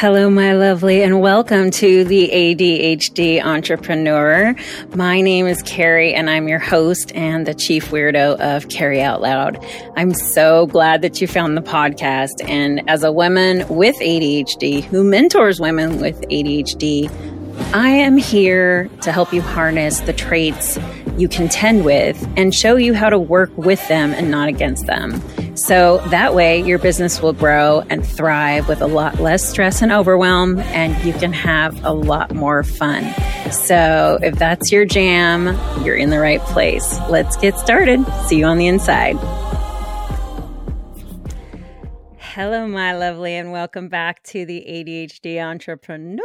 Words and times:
Hello, 0.00 0.30
my 0.30 0.54
lovely, 0.54 1.02
and 1.02 1.20
welcome 1.20 1.70
to 1.72 2.04
the 2.04 2.30
ADHD 2.32 3.44
Entrepreneur. 3.44 4.56
My 4.94 5.20
name 5.20 5.46
is 5.46 5.60
Carrie, 5.60 6.14
and 6.14 6.30
I'm 6.30 6.48
your 6.48 6.58
host 6.58 7.14
and 7.14 7.46
the 7.46 7.52
chief 7.52 7.90
weirdo 7.90 8.40
of 8.40 8.70
Carrie 8.70 9.02
Out 9.02 9.20
Loud. 9.20 9.62
I'm 9.96 10.14
so 10.14 10.66
glad 10.68 11.02
that 11.02 11.20
you 11.20 11.26
found 11.26 11.54
the 11.54 11.60
podcast. 11.60 12.42
And 12.48 12.88
as 12.88 13.02
a 13.02 13.12
woman 13.12 13.68
with 13.68 13.94
ADHD 13.96 14.82
who 14.84 15.04
mentors 15.04 15.60
women 15.60 16.00
with 16.00 16.18
ADHD, 16.30 17.10
I 17.74 17.90
am 17.90 18.16
here 18.16 18.88
to 19.02 19.12
help 19.12 19.34
you 19.34 19.42
harness 19.42 20.00
the 20.00 20.14
traits 20.14 20.78
you 21.18 21.28
contend 21.28 21.84
with 21.84 22.26
and 22.36 22.54
show 22.54 22.76
you 22.76 22.94
how 22.94 23.10
to 23.10 23.18
work 23.18 23.50
with 23.56 23.86
them 23.88 24.12
and 24.12 24.30
not 24.30 24.48
against 24.48 24.86
them. 24.86 25.22
So 25.56 25.98
that 26.08 26.34
way 26.34 26.62
your 26.62 26.78
business 26.78 27.20
will 27.20 27.32
grow 27.32 27.82
and 27.90 28.06
thrive 28.06 28.68
with 28.68 28.80
a 28.80 28.86
lot 28.86 29.20
less 29.20 29.46
stress 29.46 29.82
and 29.82 29.92
overwhelm, 29.92 30.58
and 30.58 30.96
you 31.04 31.12
can 31.12 31.32
have 31.32 31.84
a 31.84 31.92
lot 31.92 32.34
more 32.34 32.62
fun. 32.62 33.12
So 33.50 34.18
if 34.22 34.36
that's 34.36 34.72
your 34.72 34.84
jam, 34.84 35.58
you're 35.84 35.96
in 35.96 36.10
the 36.10 36.20
right 36.20 36.40
place. 36.40 36.98
Let's 37.08 37.36
get 37.36 37.58
started. 37.58 38.04
See 38.26 38.38
you 38.38 38.46
on 38.46 38.58
the 38.58 38.68
inside. 38.68 39.18
Hello, 42.42 42.66
my 42.66 42.94
lovely, 42.96 43.36
and 43.36 43.52
welcome 43.52 43.90
back 43.90 44.22
to 44.22 44.46
the 44.46 44.64
ADHD 44.66 45.38
Entrepreneur. 45.44 46.22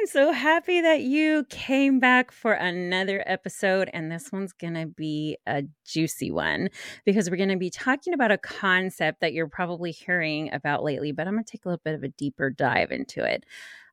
I'm 0.00 0.06
so 0.06 0.32
happy 0.32 0.80
that 0.80 1.02
you 1.02 1.44
came 1.50 2.00
back 2.00 2.32
for 2.32 2.54
another 2.54 3.22
episode, 3.26 3.90
and 3.92 4.10
this 4.10 4.32
one's 4.32 4.54
going 4.54 4.72
to 4.72 4.86
be 4.86 5.36
a 5.46 5.64
juicy 5.84 6.30
one 6.30 6.70
because 7.04 7.28
we're 7.28 7.36
going 7.36 7.50
to 7.50 7.58
be 7.58 7.68
talking 7.68 8.14
about 8.14 8.30
a 8.30 8.38
concept 8.38 9.20
that 9.20 9.34
you're 9.34 9.46
probably 9.46 9.92
hearing 9.92 10.50
about 10.54 10.84
lately, 10.84 11.12
but 11.12 11.26
I'm 11.26 11.34
going 11.34 11.44
to 11.44 11.52
take 11.52 11.66
a 11.66 11.68
little 11.68 11.82
bit 11.84 11.94
of 11.94 12.02
a 12.02 12.08
deeper 12.08 12.48
dive 12.48 12.90
into 12.90 13.22
it. 13.22 13.44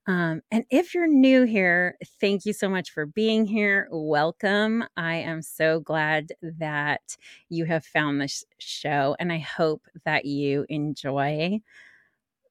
Um, 0.08 0.41
and 0.52 0.66
if 0.70 0.94
you're 0.94 1.08
new 1.08 1.44
here, 1.44 1.98
thank 2.22 2.45
you 2.45 2.53
so 2.53 2.70
much 2.70 2.92
for 2.92 3.08
being 3.08 3.45
here. 3.45 3.88
Welcome. 3.92 4.84
I 4.95 5.16
am 5.16 5.42
so 5.42 5.80
glad 5.80 6.31
that 6.42 7.17
you 7.50 7.66
have 7.66 7.84
found 7.86 8.22
this 8.22 8.44
show, 8.59 9.16
and 9.20 9.31
I 9.34 9.39
hope 9.39 9.88
that 10.06 10.25
you 10.25 10.66
enjoy 10.70 11.59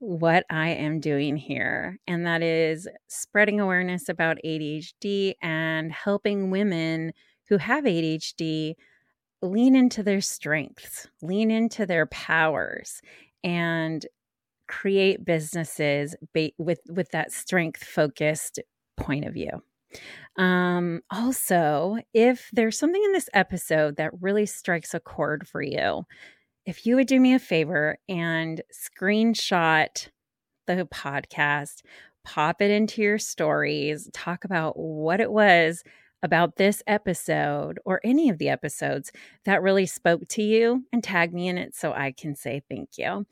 what 0.01 0.45
I 0.51 0.71
am 0.71 1.01
doing 1.01 1.37
here. 1.37 1.99
And 2.07 2.27
that 2.27 2.43
is 2.43 2.89
spreading 3.09 3.61
awareness 3.61 4.09
about 4.09 4.39
ADHD 4.45 5.35
and 5.43 5.93
helping 5.93 6.51
women 6.51 7.13
who 7.49 7.59
have 7.59 7.85
ADHD 7.85 8.75
lean 9.43 9.77
into 9.77 10.03
their 10.03 10.21
strengths, 10.21 11.09
lean 11.23 11.51
into 11.51 11.87
their 11.87 12.07
powers, 12.07 13.01
and 13.45 14.07
create 14.69 15.25
businesses 15.25 16.15
ba- 16.33 16.51
with 16.59 16.81
with 16.89 17.11
that 17.11 17.33
strength 17.33 17.85
focused 17.85 18.61
point 18.97 19.25
of 19.25 19.35
view. 19.35 19.63
Um, 20.37 21.03
also, 21.11 21.99
if 22.13 22.51
there's 22.53 22.79
something 22.79 23.03
in 23.03 23.13
this 23.13 23.29
episode 23.33 23.97
that 23.97 24.11
really 24.21 24.47
strikes 24.47 24.95
a 24.95 25.01
chord 25.01 25.47
for 25.47 25.63
you, 25.63 26.05
if 26.67 26.87
you 26.87 26.97
would 26.97 27.07
do 27.07 27.21
me 27.21 27.35
a 27.35 27.39
favor 27.39 27.99
and 28.09 28.61
screenshot 28.73 30.09
the 30.67 30.89
podcast, 30.93 31.83
pop 32.25 32.63
it 32.63 32.71
into 32.71 33.03
your 33.03 33.19
stories, 33.19 34.09
talk 34.13 34.45
about 34.45 34.79
what 34.79 35.21
it 35.21 35.31
was 35.31 35.85
about 36.23 36.57
this 36.57 36.83
episode 36.87 37.79
or 37.85 38.01
any 38.03 38.31
of 38.31 38.39
the 38.39 38.49
episodes 38.49 39.13
that 39.45 39.63
really 39.63 39.85
spoke 39.85 40.27
to 40.27 40.43
you 40.43 40.83
and 40.91 41.05
tag 41.05 41.35
me 41.35 41.49
in 41.49 41.59
it 41.59 41.75
so 41.75 41.93
I 41.93 42.13
can 42.13 42.35
say 42.35 42.63
thank 42.69 42.97
you 42.97 43.27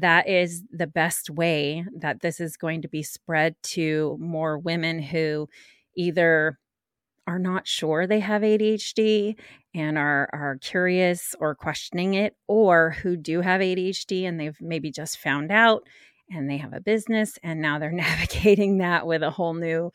that 0.00 0.28
is 0.28 0.62
the 0.70 0.86
best 0.86 1.30
way 1.30 1.84
that 1.96 2.20
this 2.20 2.40
is 2.40 2.56
going 2.56 2.82
to 2.82 2.88
be 2.88 3.02
spread 3.02 3.56
to 3.62 4.16
more 4.20 4.58
women 4.58 5.00
who 5.00 5.48
either 5.96 6.58
are 7.26 7.38
not 7.38 7.66
sure 7.66 8.06
they 8.06 8.20
have 8.20 8.42
ADHD 8.42 9.36
and 9.74 9.98
are 9.98 10.30
are 10.32 10.58
curious 10.62 11.34
or 11.38 11.54
questioning 11.54 12.14
it 12.14 12.34
or 12.46 12.96
who 13.02 13.16
do 13.16 13.42
have 13.42 13.60
ADHD 13.60 14.26
and 14.26 14.40
they've 14.40 14.56
maybe 14.60 14.90
just 14.90 15.18
found 15.18 15.52
out 15.52 15.82
and 16.30 16.48
they 16.48 16.56
have 16.56 16.72
a 16.72 16.80
business 16.80 17.38
and 17.42 17.60
now 17.60 17.78
they're 17.78 17.92
navigating 17.92 18.78
that 18.78 19.06
with 19.06 19.22
a 19.22 19.30
whole 19.30 19.54
new 19.54 19.92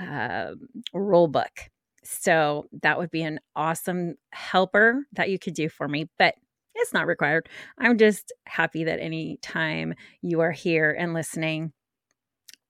uh, 0.00 0.52
rule 0.92 1.28
book. 1.28 1.70
So 2.04 2.66
that 2.82 2.98
would 2.98 3.10
be 3.10 3.22
an 3.22 3.38
awesome 3.54 4.16
helper 4.30 5.06
that 5.12 5.30
you 5.30 5.38
could 5.38 5.54
do 5.54 5.68
for 5.68 5.86
me. 5.86 6.08
But 6.18 6.34
it's 6.82 6.92
not 6.92 7.06
required. 7.06 7.48
I'm 7.78 7.96
just 7.98 8.32
happy 8.46 8.84
that 8.84 9.00
any 9.00 9.38
time 9.42 9.94
you 10.20 10.40
are 10.40 10.50
here 10.50 10.90
and 10.90 11.14
listening, 11.14 11.72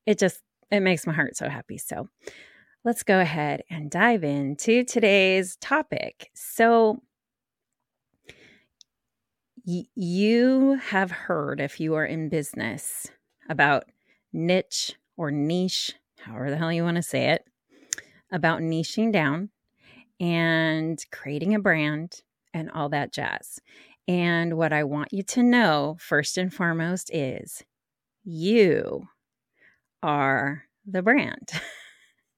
it 0.07 0.19
just 0.19 0.41
it 0.71 0.81
makes 0.81 1.07
my 1.07 1.13
heart 1.13 1.37
so 1.37 1.49
happy. 1.49 1.79
So 1.79 2.09
let's 2.85 3.03
go 3.03 3.21
ahead 3.21 3.63
and 3.71 3.91
dive 3.91 4.25
into 4.25 4.85
today's 4.85 5.57
topic. 5.57 6.31
So 6.35 7.03
y- 9.67 9.85
you 9.95 10.79
have 10.83 11.11
heard 11.11 11.61
if 11.61 11.81
you 11.81 11.95
are 11.95 12.07
in 12.07 12.29
business 12.29 13.11
about 13.49 13.85
niche 14.33 14.93
or 15.17 15.31
niche, 15.31 15.93
however 16.21 16.51
the 16.51 16.57
hell 16.57 16.73
you 16.73 16.85
want 16.85 16.97
to 16.97 17.03
say 17.03 17.31
it, 17.31 17.45
about 18.31 18.61
niching 18.61 19.13
down 19.13 19.51
and 20.19 21.05
creating 21.11 21.55
a 21.55 21.61
brand 21.61 22.23
and 22.55 22.71
all 22.71 22.89
that 22.91 23.13
jazz. 23.13 23.61
And 24.09 24.57
what 24.57 24.73
I 24.73 24.85
want 24.85 25.13
you 25.13 25.23
to 25.25 25.43
know, 25.43 25.97
first 25.99 26.37
and 26.37 26.53
foremost, 26.53 27.11
is 27.15 27.63
you 28.25 29.09
are 30.03 30.65
the 30.87 31.03
brand. 31.03 31.49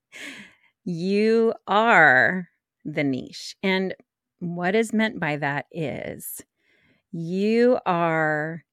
you 0.84 1.54
are 1.66 2.48
the 2.84 3.04
niche. 3.04 3.56
And 3.62 3.94
what 4.38 4.74
is 4.74 4.92
meant 4.92 5.18
by 5.18 5.36
that 5.36 5.66
is 5.72 6.42
you 7.12 7.78
are 7.86 8.64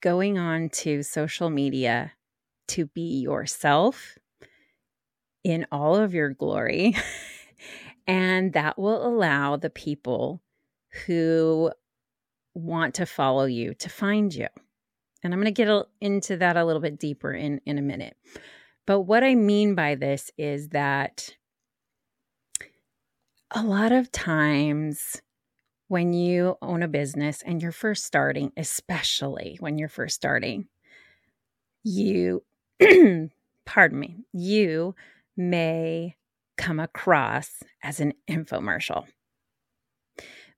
going 0.00 0.38
on 0.38 0.70
to 0.70 1.02
social 1.02 1.50
media 1.50 2.12
to 2.68 2.86
be 2.86 3.20
yourself 3.20 4.18
in 5.44 5.66
all 5.70 5.94
of 5.94 6.14
your 6.14 6.30
glory. 6.30 6.96
and 8.06 8.52
that 8.54 8.78
will 8.78 9.06
allow 9.06 9.56
the 9.56 9.70
people 9.70 10.42
who 11.06 11.70
want 12.58 12.94
to 12.96 13.06
follow 13.06 13.44
you 13.44 13.74
to 13.74 13.88
find 13.88 14.34
you. 14.34 14.48
And 15.22 15.32
I'm 15.32 15.40
going 15.40 15.52
to 15.52 15.64
get 15.64 15.86
into 16.00 16.36
that 16.36 16.56
a 16.56 16.64
little 16.64 16.82
bit 16.82 16.98
deeper 16.98 17.32
in, 17.32 17.60
in 17.66 17.78
a 17.78 17.82
minute. 17.82 18.16
But 18.86 19.00
what 19.00 19.24
I 19.24 19.34
mean 19.34 19.74
by 19.74 19.94
this 19.94 20.30
is 20.38 20.68
that 20.68 21.34
a 23.50 23.62
lot 23.62 23.92
of 23.92 24.12
times 24.12 25.20
when 25.88 26.12
you 26.12 26.56
own 26.62 26.82
a 26.82 26.88
business 26.88 27.42
and 27.42 27.62
you're 27.62 27.72
first 27.72 28.04
starting, 28.04 28.52
especially 28.56 29.56
when 29.60 29.78
you're 29.78 29.88
first 29.88 30.14
starting, 30.14 30.68
you, 31.82 32.44
pardon 33.66 33.98
me, 33.98 34.24
you 34.32 34.94
may 35.36 36.16
come 36.56 36.80
across 36.80 37.62
as 37.82 38.00
an 38.00 38.12
infomercial 38.28 39.06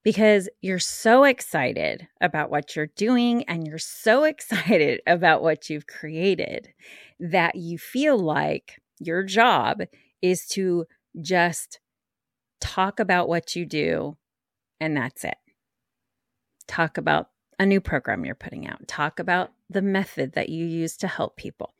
because 0.02 0.48
you're 0.60 0.78
so 0.78 1.24
excited 1.24 2.08
about 2.20 2.50
what 2.50 2.74
you're 2.74 2.90
doing 2.96 3.44
and 3.44 3.66
you're 3.66 3.78
so 3.78 4.24
excited 4.24 5.00
about 5.06 5.42
what 5.42 5.68
you've 5.70 5.86
created 5.86 6.68
that 7.18 7.56
you 7.56 7.78
feel 7.78 8.18
like 8.18 8.80
your 8.98 9.22
job 9.22 9.82
is 10.22 10.46
to 10.46 10.86
just 11.20 11.80
talk 12.60 13.00
about 13.00 13.28
what 13.28 13.56
you 13.56 13.64
do 13.64 14.16
and 14.80 14.96
that's 14.96 15.24
it. 15.24 15.36
Talk 16.66 16.96
about 16.96 17.28
a 17.58 17.66
new 17.66 17.80
program 17.80 18.24
you're 18.24 18.34
putting 18.34 18.66
out, 18.66 18.86
talk 18.88 19.18
about 19.18 19.52
the 19.68 19.82
method 19.82 20.32
that 20.32 20.48
you 20.48 20.64
use 20.64 20.96
to 20.98 21.08
help 21.08 21.36
people. 21.36 21.74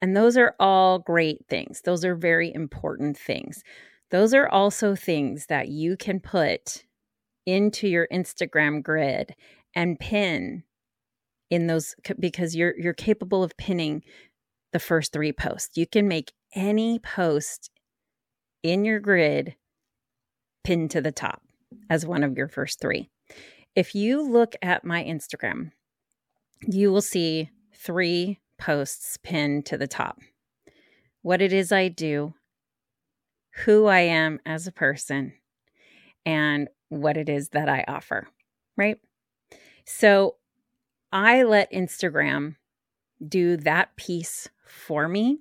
And 0.00 0.16
those 0.16 0.36
are 0.36 0.54
all 0.58 1.00
great 1.00 1.46
things. 1.48 1.82
Those 1.82 2.04
are 2.04 2.14
very 2.14 2.52
important 2.54 3.18
things. 3.18 3.62
Those 4.10 4.32
are 4.32 4.48
also 4.48 4.94
things 4.94 5.46
that 5.46 5.68
you 5.68 5.96
can 5.96 6.20
put 6.20 6.84
into 7.48 7.88
your 7.88 8.06
Instagram 8.12 8.82
grid 8.82 9.34
and 9.74 9.98
pin 9.98 10.64
in 11.50 11.66
those 11.66 11.94
because 12.20 12.54
you're 12.54 12.74
you're 12.78 12.92
capable 12.92 13.42
of 13.42 13.56
pinning 13.56 14.02
the 14.72 14.78
first 14.78 15.14
3 15.14 15.32
posts. 15.32 15.78
You 15.78 15.86
can 15.86 16.06
make 16.06 16.32
any 16.54 16.98
post 16.98 17.70
in 18.62 18.84
your 18.84 19.00
grid 19.00 19.56
pin 20.62 20.88
to 20.90 21.00
the 21.00 21.12
top 21.12 21.42
as 21.88 22.04
one 22.04 22.22
of 22.22 22.36
your 22.36 22.48
first 22.48 22.80
3. 22.80 23.08
If 23.74 23.94
you 23.94 24.22
look 24.22 24.54
at 24.60 24.84
my 24.84 25.02
Instagram, 25.02 25.70
you 26.66 26.92
will 26.92 27.00
see 27.00 27.50
3 27.76 28.38
posts 28.58 29.16
pinned 29.22 29.64
to 29.66 29.78
the 29.78 29.86
top. 29.86 30.18
What 31.22 31.40
it 31.40 31.52
is 31.52 31.72
I 31.72 31.88
do, 31.88 32.34
who 33.64 33.86
I 33.86 34.00
am 34.00 34.38
as 34.44 34.66
a 34.66 34.72
person, 34.72 35.32
and 36.26 36.68
what 36.88 37.16
it 37.16 37.28
is 37.28 37.50
that 37.50 37.68
I 37.68 37.84
offer, 37.86 38.28
right? 38.76 38.98
So 39.84 40.36
I 41.12 41.42
let 41.42 41.72
Instagram 41.72 42.56
do 43.26 43.56
that 43.58 43.96
piece 43.96 44.48
for 44.66 45.08
me. 45.08 45.38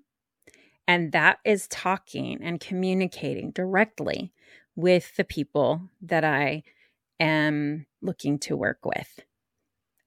And 0.88 1.12
that 1.12 1.40
is 1.44 1.68
talking 1.68 2.40
and 2.42 2.60
communicating 2.60 3.52
directly 3.52 4.32
with 4.76 5.16
the 5.18 5.26
people 5.26 5.90
that 6.02 6.24
I 6.24 6.64
am 7.20 7.86
looking 8.02 8.40
to 8.40 8.56
work 8.56 8.86
with. 8.86 9.20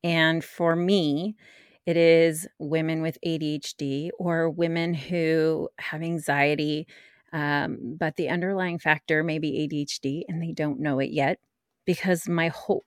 And 0.03 0.43
for 0.43 0.75
me, 0.75 1.37
it 1.85 1.97
is 1.97 2.47
women 2.59 3.03
with 3.03 3.19
ADHD 3.27 4.11
or 4.19 4.49
women 4.49 4.95
who 4.95 5.69
have 5.79 6.03
anxiety, 6.03 6.87
um, 7.33 7.97
but 7.99 8.17
the 8.17 8.29
underlying 8.29 8.79
factor 8.79 9.23
may 9.23 9.39
be 9.39 9.69
ADHD 9.69 10.23
and 10.29 10.43
they 10.43 10.53
don't 10.53 10.81
know 10.81 10.99
it 10.99 11.11
yet. 11.11 11.39
Because 11.87 12.29
my 12.29 12.49
whole 12.49 12.85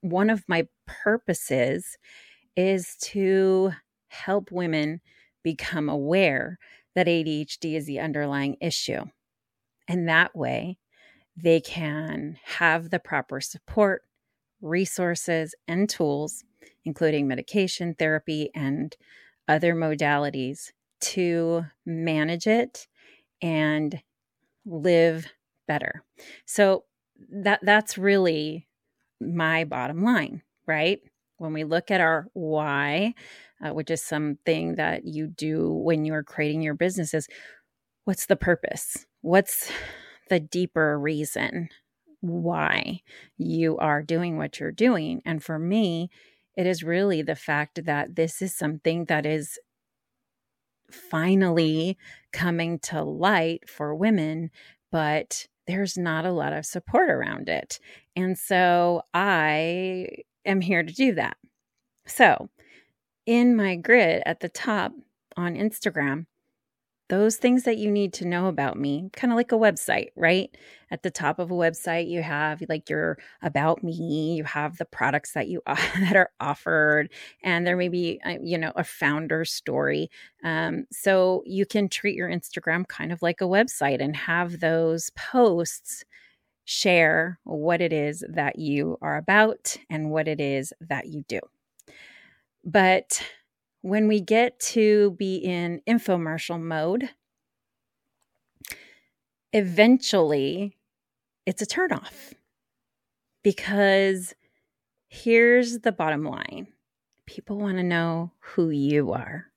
one 0.00 0.30
of 0.30 0.44
my 0.46 0.68
purposes 0.86 1.96
is 2.56 2.96
to 3.00 3.72
help 4.08 4.52
women 4.52 5.00
become 5.42 5.88
aware 5.88 6.58
that 6.94 7.06
ADHD 7.06 7.74
is 7.74 7.86
the 7.86 8.00
underlying 8.00 8.56
issue. 8.60 9.04
And 9.88 10.08
that 10.08 10.36
way, 10.36 10.78
they 11.36 11.60
can 11.60 12.38
have 12.44 12.90
the 12.90 13.00
proper 13.00 13.40
support, 13.40 14.02
resources, 14.60 15.54
and 15.66 15.88
tools, 15.88 16.44
including 16.84 17.26
medication, 17.26 17.94
therapy, 17.94 18.50
and 18.54 18.96
other 19.48 19.74
modalities 19.74 20.70
to 21.00 21.64
manage 21.84 22.46
it 22.46 22.86
and 23.44 24.00
live 24.64 25.26
better. 25.68 26.02
So 26.46 26.84
that 27.30 27.60
that's 27.62 27.98
really 27.98 28.66
my 29.20 29.64
bottom 29.64 30.02
line, 30.02 30.42
right? 30.66 31.00
When 31.36 31.52
we 31.52 31.64
look 31.64 31.90
at 31.90 32.00
our 32.00 32.26
why, 32.32 33.12
uh, 33.62 33.74
which 33.74 33.90
is 33.90 34.02
something 34.02 34.76
that 34.76 35.04
you 35.04 35.26
do 35.26 35.70
when 35.70 36.06
you're 36.06 36.22
creating 36.22 36.62
your 36.62 36.74
businesses, 36.74 37.28
what's 38.04 38.26
the 38.26 38.36
purpose? 38.36 39.04
What's 39.20 39.70
the 40.30 40.40
deeper 40.40 40.98
reason 40.98 41.68
why 42.20 43.00
you 43.36 43.76
are 43.76 44.02
doing 44.02 44.38
what 44.38 44.58
you're 44.58 44.72
doing? 44.72 45.20
And 45.26 45.44
for 45.44 45.58
me, 45.58 46.08
it 46.56 46.66
is 46.66 46.82
really 46.82 47.20
the 47.20 47.36
fact 47.36 47.84
that 47.84 48.16
this 48.16 48.40
is 48.40 48.56
something 48.56 49.04
that 49.06 49.26
is 49.26 49.58
finally 50.94 51.98
coming 52.32 52.78
to 52.80 53.02
light 53.02 53.68
for 53.68 53.94
women, 53.94 54.50
but 54.90 55.46
there's 55.66 55.96
not 55.96 56.24
a 56.24 56.32
lot 56.32 56.52
of 56.52 56.66
support 56.66 57.10
around 57.10 57.48
it. 57.48 57.78
And 58.16 58.38
so 58.38 59.02
I 59.12 60.08
am 60.44 60.60
here 60.60 60.82
to 60.82 60.92
do 60.92 61.14
that. 61.14 61.36
So, 62.06 62.50
in 63.26 63.56
my 63.56 63.76
grid 63.76 64.22
at 64.26 64.40
the 64.40 64.50
top 64.50 64.92
on 65.36 65.54
Instagram, 65.54 66.26
those 67.08 67.36
things 67.36 67.64
that 67.64 67.76
you 67.76 67.90
need 67.90 68.14
to 68.14 68.24
know 68.24 68.46
about 68.46 68.78
me, 68.78 69.10
kind 69.12 69.32
of 69.32 69.36
like 69.36 69.52
a 69.52 69.56
website, 69.56 70.08
right? 70.16 70.54
At 70.90 71.02
the 71.02 71.10
top 71.10 71.38
of 71.38 71.50
a 71.50 71.54
website, 71.54 72.08
you 72.08 72.22
have 72.22 72.62
like 72.68 72.88
your 72.88 73.18
about 73.42 73.82
me, 73.82 74.34
you 74.36 74.44
have 74.44 74.78
the 74.78 74.86
products 74.86 75.32
that 75.32 75.48
you 75.48 75.60
that 75.66 76.16
are 76.16 76.30
offered, 76.40 77.10
and 77.42 77.66
there 77.66 77.76
may 77.76 77.88
be 77.88 78.20
uh, 78.24 78.36
you 78.42 78.56
know 78.56 78.72
a 78.76 78.84
founder 78.84 79.44
story. 79.44 80.10
Um, 80.42 80.86
so 80.90 81.42
you 81.46 81.66
can 81.66 81.88
treat 81.88 82.16
your 82.16 82.28
Instagram 82.28 82.88
kind 82.88 83.12
of 83.12 83.20
like 83.22 83.40
a 83.40 83.44
website 83.44 84.00
and 84.00 84.16
have 84.16 84.60
those 84.60 85.10
posts 85.10 86.04
share 86.64 87.38
what 87.44 87.80
it 87.82 87.92
is 87.92 88.24
that 88.28 88.58
you 88.58 88.96
are 89.02 89.18
about 89.18 89.76
and 89.90 90.10
what 90.10 90.26
it 90.26 90.40
is 90.40 90.72
that 90.80 91.08
you 91.08 91.22
do. 91.28 91.40
But 92.64 93.22
when 93.84 94.08
we 94.08 94.18
get 94.18 94.58
to 94.58 95.10
be 95.18 95.36
in 95.36 95.82
infomercial 95.86 96.58
mode, 96.58 97.10
eventually 99.52 100.78
it's 101.44 101.60
a 101.60 101.66
turnoff 101.66 102.32
because 103.42 104.32
here's 105.08 105.80
the 105.80 105.92
bottom 105.92 106.24
line 106.24 106.66
people 107.26 107.58
want 107.58 107.76
to 107.76 107.82
know 107.82 108.32
who 108.38 108.70
you 108.70 109.12
are. 109.12 109.48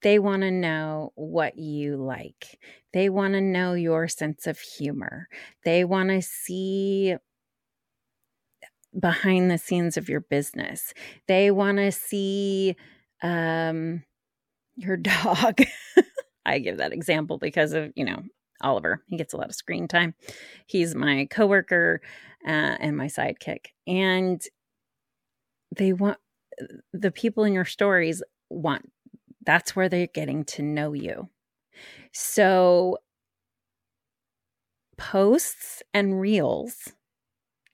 They 0.00 0.18
want 0.18 0.40
to 0.42 0.50
know 0.50 1.12
what 1.14 1.58
you 1.58 1.96
like. 1.96 2.58
They 2.94 3.10
want 3.10 3.34
to 3.34 3.42
know 3.42 3.74
your 3.74 4.08
sense 4.08 4.46
of 4.46 4.58
humor. 4.60 5.28
They 5.62 5.84
want 5.84 6.08
to 6.08 6.22
see 6.22 7.16
behind 8.98 9.50
the 9.50 9.58
scenes 9.58 9.98
of 9.98 10.08
your 10.08 10.20
business. 10.20 10.94
They 11.28 11.50
want 11.50 11.76
to 11.76 11.92
see 11.92 12.76
um, 13.22 14.02
your 14.76 14.96
dog. 14.98 15.60
I 16.44 16.58
give 16.58 16.78
that 16.78 16.92
example 16.92 17.38
because 17.38 17.72
of, 17.72 17.92
you 17.94 18.04
know, 18.04 18.22
Oliver. 18.60 19.02
He 19.06 19.16
gets 19.16 19.32
a 19.32 19.36
lot 19.36 19.48
of 19.48 19.54
screen 19.54 19.88
time. 19.88 20.14
He's 20.66 20.94
my 20.94 21.26
coworker 21.30 22.00
uh, 22.46 22.76
and 22.80 22.96
my 22.96 23.06
sidekick. 23.06 23.66
And 23.86 24.42
they 25.76 25.92
want 25.92 26.18
the 26.92 27.10
people 27.10 27.44
in 27.44 27.52
your 27.52 27.64
stories 27.64 28.22
want 28.50 28.90
that's 29.44 29.74
where 29.74 29.88
they're 29.88 30.06
getting 30.06 30.44
to 30.44 30.62
know 30.62 30.92
you. 30.92 31.28
So 32.12 32.98
posts 34.96 35.82
and 35.92 36.20
reels 36.20 36.92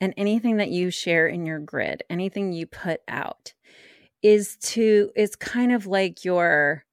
and 0.00 0.14
anything 0.16 0.56
that 0.58 0.70
you 0.70 0.90
share 0.90 1.26
in 1.26 1.44
your 1.44 1.58
grid, 1.58 2.04
anything 2.08 2.52
you 2.52 2.66
put 2.66 3.00
out 3.08 3.52
is 4.22 4.56
to 4.56 5.10
is 5.16 5.36
kind 5.36 5.72
of 5.72 5.86
like 5.86 6.24
your 6.24 6.84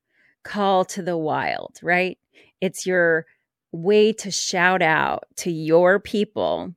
call 0.43 0.85
to 0.85 1.01
the 1.01 1.17
wild, 1.17 1.79
right? 1.81 2.17
It's 2.61 2.85
your 2.85 3.25
way 3.71 4.13
to 4.13 4.31
shout 4.31 4.81
out 4.81 5.25
to 5.37 5.51
your 5.51 5.99
people 5.99 6.73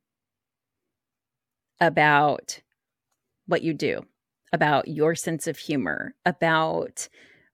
about 1.80 2.60
what 3.46 3.62
you 3.62 3.72
do, 3.72 4.04
about 4.52 4.88
your 4.88 5.14
sense 5.14 5.46
of 5.46 5.58
humor, 5.58 6.14
about 6.26 7.08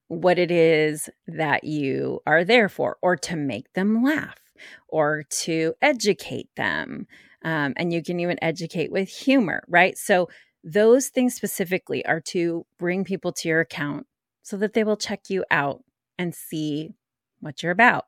what 0.07 0.39
it 0.39 0.51
is 0.51 1.09
that 1.27 1.63
you 1.63 2.21
are 2.25 2.43
there 2.43 2.69
for, 2.69 2.97
or 3.01 3.15
to 3.17 3.35
make 3.35 3.71
them 3.73 4.03
laugh, 4.03 4.39
or 4.87 5.23
to 5.29 5.73
educate 5.81 6.49
them. 6.55 7.07
Um, 7.43 7.73
and 7.77 7.93
you 7.93 8.01
can 8.01 8.19
even 8.19 8.37
educate 8.41 8.91
with 8.91 9.07
humor, 9.07 9.63
right? 9.67 9.97
So 9.97 10.29
those 10.65 11.09
things 11.09 11.35
specifically 11.35 12.03
are 12.07 12.19
to 12.19 12.65
bring 12.79 13.03
people 13.03 13.31
to 13.31 13.47
your 13.47 13.61
account 13.61 14.07
so 14.41 14.57
that 14.57 14.73
they 14.73 14.83
will 14.83 14.97
check 14.97 15.29
you 15.29 15.45
out 15.51 15.83
and 16.17 16.33
see 16.33 16.95
what 17.39 17.61
you're 17.61 17.71
about. 17.71 18.05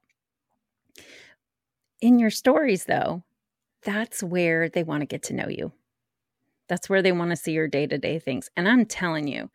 In 2.02 2.18
your 2.18 2.32
stories, 2.32 2.86
though, 2.86 3.24
that's 3.84 4.24
where 4.24 4.70
they 4.70 4.84
want 4.84 5.02
to 5.02 5.06
get 5.06 5.22
to 5.24 5.36
know 5.36 5.48
you. 5.48 5.72
That's 6.68 6.90
where 6.90 7.04
they 7.04 7.12
want 7.12 7.30
to 7.30 7.38
see 7.38 7.52
your 7.52 7.68
day 7.68 7.86
to 7.86 7.98
day 7.98 8.18
things. 8.18 8.50
And 8.58 8.68
I'm 8.68 8.86
telling 8.86 9.28
you, 9.28 9.52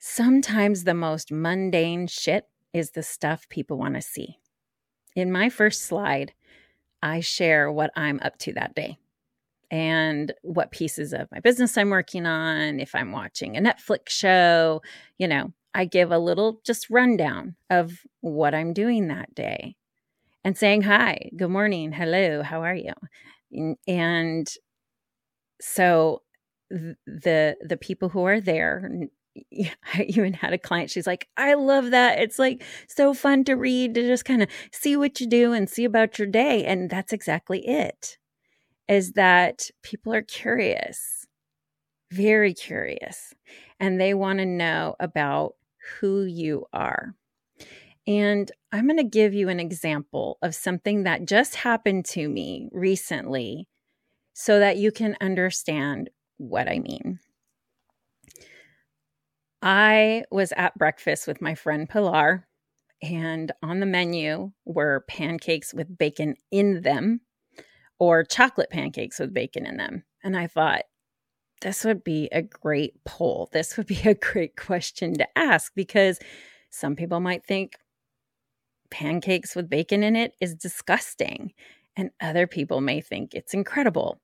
sometimes 0.00 0.82
the 0.82 0.94
most 0.94 1.30
mundane 1.30 2.08
shit 2.08 2.48
is 2.72 2.90
the 2.90 3.04
stuff 3.04 3.48
people 3.48 3.78
want 3.78 3.94
to 3.94 4.02
see. 4.02 4.38
In 5.14 5.30
my 5.30 5.48
first 5.48 5.82
slide, 5.82 6.34
I 7.00 7.20
share 7.20 7.70
what 7.70 7.92
I'm 7.94 8.18
up 8.20 8.36
to 8.38 8.52
that 8.54 8.74
day 8.74 8.98
and 9.70 10.32
what 10.42 10.70
pieces 10.70 11.12
of 11.12 11.28
my 11.32 11.40
business 11.40 11.76
I'm 11.76 11.90
working 11.90 12.26
on, 12.26 12.80
if 12.80 12.94
I'm 12.94 13.12
watching 13.12 13.56
a 13.56 13.60
Netflix 13.60 14.10
show, 14.10 14.82
you 15.18 15.28
know, 15.28 15.52
I 15.74 15.84
give 15.84 16.10
a 16.10 16.18
little 16.18 16.60
just 16.64 16.88
rundown 16.88 17.56
of 17.68 17.98
what 18.20 18.54
I'm 18.54 18.72
doing 18.72 19.08
that 19.08 19.34
day 19.34 19.76
and 20.44 20.56
saying 20.56 20.82
hi, 20.82 21.30
good 21.36 21.50
morning, 21.50 21.92
hello, 21.92 22.42
how 22.42 22.62
are 22.62 22.74
you? 22.74 22.92
And 23.86 24.48
so 25.60 26.22
the 26.70 27.56
the 27.60 27.76
people 27.76 28.08
who 28.08 28.24
are 28.24 28.40
there 28.40 28.90
I 29.94 30.06
even 30.08 30.32
had 30.32 30.52
a 30.52 30.58
client 30.58 30.90
she's 30.90 31.06
like 31.06 31.28
I 31.36 31.54
love 31.54 31.90
that 31.90 32.18
it's 32.20 32.38
like 32.38 32.62
so 32.88 33.14
fun 33.14 33.44
to 33.44 33.54
read 33.54 33.94
to 33.94 34.02
just 34.02 34.24
kind 34.24 34.42
of 34.42 34.48
see 34.72 34.96
what 34.96 35.20
you 35.20 35.28
do 35.28 35.52
and 35.52 35.68
see 35.68 35.84
about 35.84 36.18
your 36.18 36.28
day 36.28 36.64
and 36.64 36.90
that's 36.90 37.12
exactly 37.12 37.66
it 37.66 38.16
is 38.88 39.12
that 39.12 39.70
people 39.82 40.12
are 40.14 40.22
curious, 40.22 41.26
very 42.10 42.54
curious, 42.54 43.34
and 43.80 44.00
they 44.00 44.14
want 44.14 44.38
to 44.38 44.46
know 44.46 44.96
about 45.00 45.54
who 46.00 46.24
you 46.24 46.66
are. 46.72 47.14
And 48.06 48.50
I'm 48.70 48.86
going 48.86 48.98
to 48.98 49.04
give 49.04 49.34
you 49.34 49.48
an 49.48 49.58
example 49.58 50.38
of 50.42 50.54
something 50.54 51.02
that 51.02 51.26
just 51.26 51.56
happened 51.56 52.04
to 52.06 52.28
me 52.28 52.68
recently 52.72 53.66
so 54.32 54.60
that 54.60 54.76
you 54.76 54.92
can 54.92 55.16
understand 55.20 56.10
what 56.36 56.68
I 56.68 56.78
mean. 56.78 57.18
I 59.62 60.24
was 60.30 60.52
at 60.56 60.76
breakfast 60.76 61.26
with 61.26 61.40
my 61.40 61.54
friend 61.54 61.88
Pilar, 61.88 62.46
and 63.02 63.50
on 63.62 63.80
the 63.80 63.86
menu 63.86 64.52
were 64.64 65.04
pancakes 65.08 65.74
with 65.74 65.98
bacon 65.98 66.36
in 66.50 66.82
them 66.82 67.20
or 67.98 68.24
chocolate 68.24 68.70
pancakes 68.70 69.18
with 69.18 69.34
bacon 69.34 69.66
in 69.66 69.76
them. 69.76 70.04
And 70.22 70.36
I 70.36 70.46
thought, 70.46 70.82
this 71.62 71.84
would 71.84 72.04
be 72.04 72.28
a 72.32 72.42
great 72.42 73.02
poll. 73.04 73.48
This 73.52 73.76
would 73.76 73.86
be 73.86 74.00
a 74.04 74.14
great 74.14 74.56
question 74.56 75.14
to 75.14 75.38
ask 75.38 75.72
because 75.74 76.18
some 76.70 76.96
people 76.96 77.20
might 77.20 77.44
think 77.44 77.74
pancakes 78.90 79.56
with 79.56 79.68
bacon 79.68 80.02
in 80.02 80.16
it 80.16 80.32
is 80.40 80.54
disgusting, 80.54 81.52
and 81.96 82.10
other 82.20 82.46
people 82.46 82.80
may 82.80 83.00
think 83.00 83.34
it's 83.34 83.54
incredible. 83.54 84.20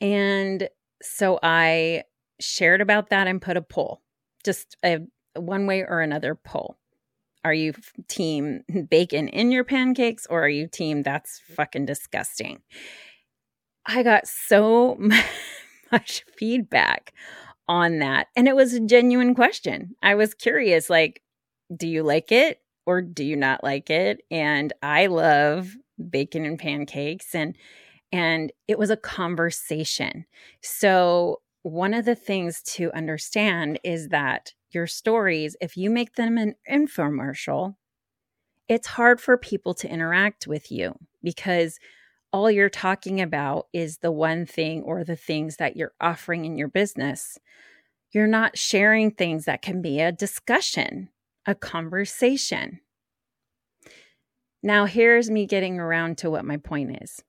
And 0.00 0.68
so 1.02 1.38
I 1.42 2.04
shared 2.40 2.80
about 2.80 3.10
that 3.10 3.26
and 3.26 3.42
put 3.42 3.56
a 3.56 3.62
poll, 3.62 4.02
just 4.44 4.76
a 4.84 4.98
one 5.34 5.66
way 5.66 5.82
or 5.82 6.00
another 6.00 6.34
poll. 6.34 6.77
Are 7.48 7.54
you 7.54 7.72
team 8.08 8.60
bacon 8.90 9.28
in 9.28 9.50
your 9.50 9.64
pancakes 9.64 10.26
or 10.28 10.44
are 10.44 10.50
you 10.50 10.68
team 10.68 11.02
that's 11.02 11.40
fucking 11.56 11.86
disgusting? 11.86 12.60
I 13.86 14.02
got 14.02 14.28
so 14.28 14.98
much 15.92 16.26
feedback 16.36 17.14
on 17.66 18.00
that. 18.00 18.26
And 18.36 18.48
it 18.48 18.54
was 18.54 18.74
a 18.74 18.80
genuine 18.80 19.34
question. 19.34 19.96
I 20.02 20.14
was 20.14 20.34
curious 20.34 20.90
like, 20.90 21.22
do 21.74 21.88
you 21.88 22.02
like 22.02 22.32
it 22.32 22.60
or 22.84 23.00
do 23.00 23.24
you 23.24 23.34
not 23.34 23.64
like 23.64 23.88
it? 23.88 24.20
And 24.30 24.70
I 24.82 25.06
love 25.06 25.74
bacon 26.10 26.44
and 26.44 26.58
pancakes 26.58 27.34
and 27.34 27.56
and 28.12 28.52
it 28.68 28.78
was 28.78 28.90
a 28.90 28.96
conversation. 28.96 30.26
So 30.62 31.40
one 31.62 31.94
of 31.94 32.04
the 32.04 32.14
things 32.14 32.60
to 32.74 32.92
understand 32.92 33.80
is 33.84 34.08
that 34.08 34.52
your 34.74 34.86
stories, 34.86 35.56
if 35.60 35.76
you 35.76 35.90
make 35.90 36.14
them 36.14 36.38
an 36.38 36.54
infomercial, 36.70 37.76
it's 38.68 38.86
hard 38.86 39.20
for 39.20 39.36
people 39.36 39.74
to 39.74 39.90
interact 39.90 40.46
with 40.46 40.70
you 40.70 40.94
because 41.22 41.78
all 42.32 42.50
you're 42.50 42.68
talking 42.68 43.20
about 43.20 43.66
is 43.72 43.98
the 43.98 44.12
one 44.12 44.44
thing 44.44 44.82
or 44.82 45.04
the 45.04 45.16
things 45.16 45.56
that 45.56 45.76
you're 45.76 45.94
offering 46.00 46.44
in 46.44 46.58
your 46.58 46.68
business. 46.68 47.38
You're 48.12 48.26
not 48.26 48.58
sharing 48.58 49.10
things 49.10 49.46
that 49.46 49.62
can 49.62 49.80
be 49.80 50.00
a 50.00 50.12
discussion, 50.12 51.08
a 51.46 51.54
conversation. 51.54 52.80
Now, 54.62 54.86
here's 54.86 55.30
me 55.30 55.46
getting 55.46 55.78
around 55.78 56.18
to 56.18 56.30
what 56.30 56.44
my 56.44 56.56
point 56.56 56.98
is. 57.02 57.22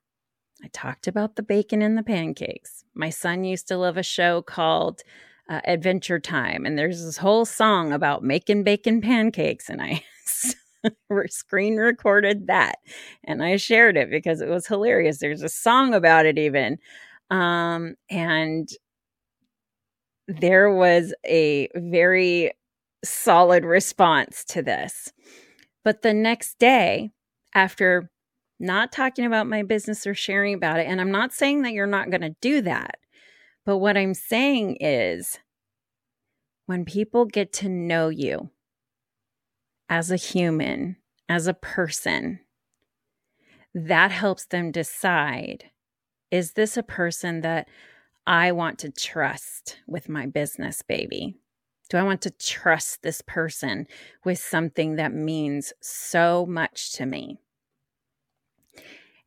I 0.63 0.67
talked 0.73 1.07
about 1.07 1.35
the 1.35 1.43
bacon 1.43 1.81
and 1.81 1.97
the 1.97 2.03
pancakes. 2.03 2.83
My 2.93 3.09
son 3.09 3.43
used 3.45 3.67
to 3.69 3.77
love 3.77 3.97
a 3.97 4.03
show 4.03 4.41
called 4.41 5.03
uh, 5.49 5.61
Adventure 5.65 6.19
Time, 6.19 6.65
and 6.65 6.77
there's 6.77 7.03
this 7.03 7.17
whole 7.17 7.45
song 7.45 7.91
about 7.91 8.23
making 8.23 8.63
bacon 8.63 9.01
pancakes, 9.01 9.69
and 9.69 9.81
I 9.81 10.03
screen 11.27 11.75
recorded 11.75 12.47
that 12.47 12.75
and 13.25 13.43
I 13.43 13.57
shared 13.57 13.97
it 13.97 14.09
because 14.09 14.41
it 14.41 14.47
was 14.49 14.67
hilarious. 14.67 15.19
There's 15.19 15.41
a 15.43 15.49
song 15.49 15.93
about 15.93 16.25
it, 16.25 16.37
even. 16.37 16.77
Um, 17.29 17.95
and 18.09 18.69
there 20.27 20.73
was 20.73 21.13
a 21.25 21.69
very 21.75 22.51
solid 23.03 23.65
response 23.65 24.45
to 24.45 24.61
this. 24.61 25.11
But 25.83 26.01
the 26.01 26.13
next 26.13 26.59
day, 26.59 27.11
after 27.55 28.09
not 28.59 28.91
talking 28.91 29.25
about 29.25 29.47
my 29.47 29.63
business 29.63 30.05
or 30.05 30.13
sharing 30.13 30.53
about 30.53 30.79
it. 30.79 30.87
And 30.87 30.99
I'm 30.99 31.11
not 31.11 31.31
saying 31.31 31.61
that 31.61 31.71
you're 31.71 31.87
not 31.87 32.09
going 32.09 32.21
to 32.21 32.35
do 32.41 32.61
that. 32.61 32.97
But 33.65 33.77
what 33.77 33.97
I'm 33.97 34.13
saying 34.13 34.77
is 34.79 35.39
when 36.65 36.85
people 36.85 37.25
get 37.25 37.51
to 37.53 37.69
know 37.69 38.09
you 38.09 38.49
as 39.89 40.11
a 40.11 40.15
human, 40.15 40.97
as 41.27 41.47
a 41.47 41.53
person, 41.53 42.39
that 43.73 44.11
helps 44.11 44.45
them 44.45 44.71
decide 44.71 45.65
is 46.31 46.53
this 46.53 46.77
a 46.77 46.83
person 46.83 47.41
that 47.41 47.67
I 48.27 48.51
want 48.51 48.77
to 48.79 48.91
trust 48.91 49.79
with 49.87 50.07
my 50.07 50.27
business, 50.27 50.83
baby? 50.83 51.35
Do 51.89 51.97
I 51.97 52.03
want 52.03 52.21
to 52.21 52.29
trust 52.29 53.01
this 53.01 53.21
person 53.21 53.87
with 54.23 54.37
something 54.37 54.97
that 54.97 55.11
means 55.11 55.73
so 55.81 56.45
much 56.45 56.93
to 56.93 57.07
me? 57.07 57.39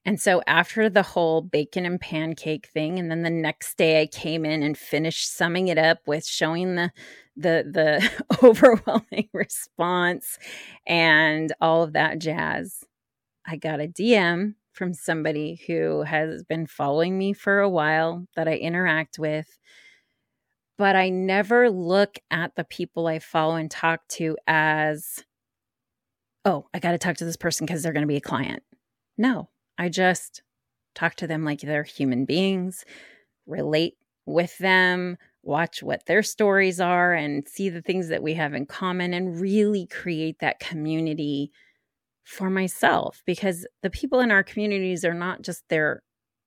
And 0.04 0.20
so 0.20 0.42
after 0.46 0.88
the 0.88 1.02
whole 1.02 1.42
bacon 1.42 1.86
and 1.86 2.00
pancake 2.00 2.66
thing, 2.66 2.98
and 2.98 3.10
then 3.10 3.22
the 3.22 3.30
next 3.30 3.76
day 3.76 4.00
I 4.02 4.06
came 4.06 4.44
in 4.44 4.62
and 4.62 4.76
finished 4.76 5.32
summing 5.32 5.68
it 5.68 5.78
up 5.78 6.00
with 6.06 6.26
showing 6.26 6.74
the 6.74 6.92
the 7.36 7.64
the 7.70 8.10
overwhelming 8.42 9.28
response 9.32 10.38
and 10.86 11.52
all 11.60 11.82
of 11.82 11.92
that 11.92 12.18
jazz. 12.18 12.84
I 13.46 13.56
got 13.56 13.80
a 13.80 13.88
DM 13.88 14.54
from 14.72 14.94
somebody 14.94 15.60
who 15.66 16.02
has 16.02 16.42
been 16.42 16.66
following 16.66 17.18
me 17.18 17.32
for 17.32 17.60
a 17.60 17.68
while 17.68 18.26
that 18.36 18.48
I 18.48 18.54
interact 18.54 19.18
with. 19.18 19.58
But 20.78 20.96
I 20.96 21.10
never 21.10 21.70
look 21.70 22.18
at 22.30 22.56
the 22.56 22.64
people 22.64 23.06
I 23.06 23.18
follow 23.18 23.56
and 23.56 23.70
talk 23.70 24.00
to 24.12 24.36
as, 24.46 25.24
oh, 26.44 26.66
I 26.72 26.78
got 26.78 26.92
to 26.92 26.98
talk 26.98 27.18
to 27.18 27.24
this 27.24 27.36
person 27.36 27.66
because 27.66 27.82
they're 27.82 27.92
going 27.92 28.02
to 28.02 28.08
be 28.08 28.16
a 28.16 28.20
client. 28.20 28.62
No, 29.18 29.50
I 29.78 29.88
just 29.88 30.42
talk 30.94 31.14
to 31.16 31.26
them 31.26 31.44
like 31.44 31.60
they're 31.60 31.82
human 31.82 32.24
beings, 32.24 32.84
relate 33.46 33.94
with 34.26 34.56
them, 34.58 35.16
watch 35.42 35.82
what 35.82 36.06
their 36.06 36.22
stories 36.22 36.80
are, 36.80 37.12
and 37.14 37.48
see 37.48 37.68
the 37.68 37.82
things 37.82 38.08
that 38.08 38.22
we 38.22 38.34
have 38.34 38.54
in 38.54 38.66
common, 38.66 39.14
and 39.14 39.40
really 39.40 39.86
create 39.86 40.38
that 40.40 40.60
community 40.60 41.50
for 42.24 42.50
myself 42.50 43.22
because 43.26 43.66
the 43.82 43.90
people 43.90 44.20
in 44.20 44.30
our 44.30 44.44
communities 44.44 45.04
are 45.04 45.14
not 45.14 45.42
just 45.42 45.64
there 45.68 46.02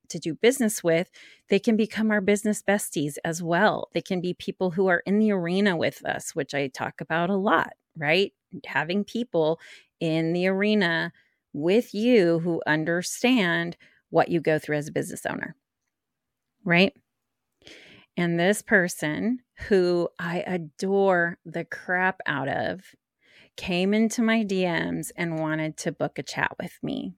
to 0.10 0.20
do 0.20 0.36
business 0.36 0.84
with, 0.84 1.10
they 1.50 1.60
can 1.60 1.76
become 1.76 2.12
our 2.12 2.22
business 2.22 2.62
besties 2.62 3.16
as 3.26 3.42
well. 3.42 3.90
They 3.94 4.02
can 4.02 4.22
be 4.22 4.34
people 4.36 4.72
who 4.72 4.88
are 4.88 5.02
in 5.06 5.20
the 5.20 5.32
arena 5.32 5.76
with 5.76 6.06
us, 6.06 6.36
which 6.36 6.54
I 6.54 6.68
talk 6.68 7.02
about 7.02 7.30
a 7.30 7.36
lot, 7.36 7.74
right? 7.98 8.32
Having 8.66 9.06
people 9.06 9.60
in 10.00 10.34
the 10.34 10.48
arena 10.48 11.12
with 11.56 11.94
you 11.94 12.40
who 12.40 12.62
understand 12.68 13.78
what 14.10 14.30
you 14.30 14.42
go 14.42 14.60
through 14.60 14.78
as 14.78 14.90
a 14.90 14.92
business 14.92 15.26
owner. 15.26 15.56
Right? 16.64 16.94
And 18.18 18.40
this 18.40 18.62
person 18.62 19.40
who 19.68 20.10
I 20.20 20.44
adore 20.46 21.38
the 21.46 21.64
crap 21.66 22.20
out 22.26 22.48
of 22.48 22.82
came 23.56 23.94
into 23.94 24.22
my 24.22 24.44
DMs 24.44 25.12
and 25.16 25.40
wanted 25.40 25.78
to 25.78 25.92
book 25.92 26.20
a 26.20 26.24
chat 26.24 26.52
with 26.62 26.78
me. 26.84 27.14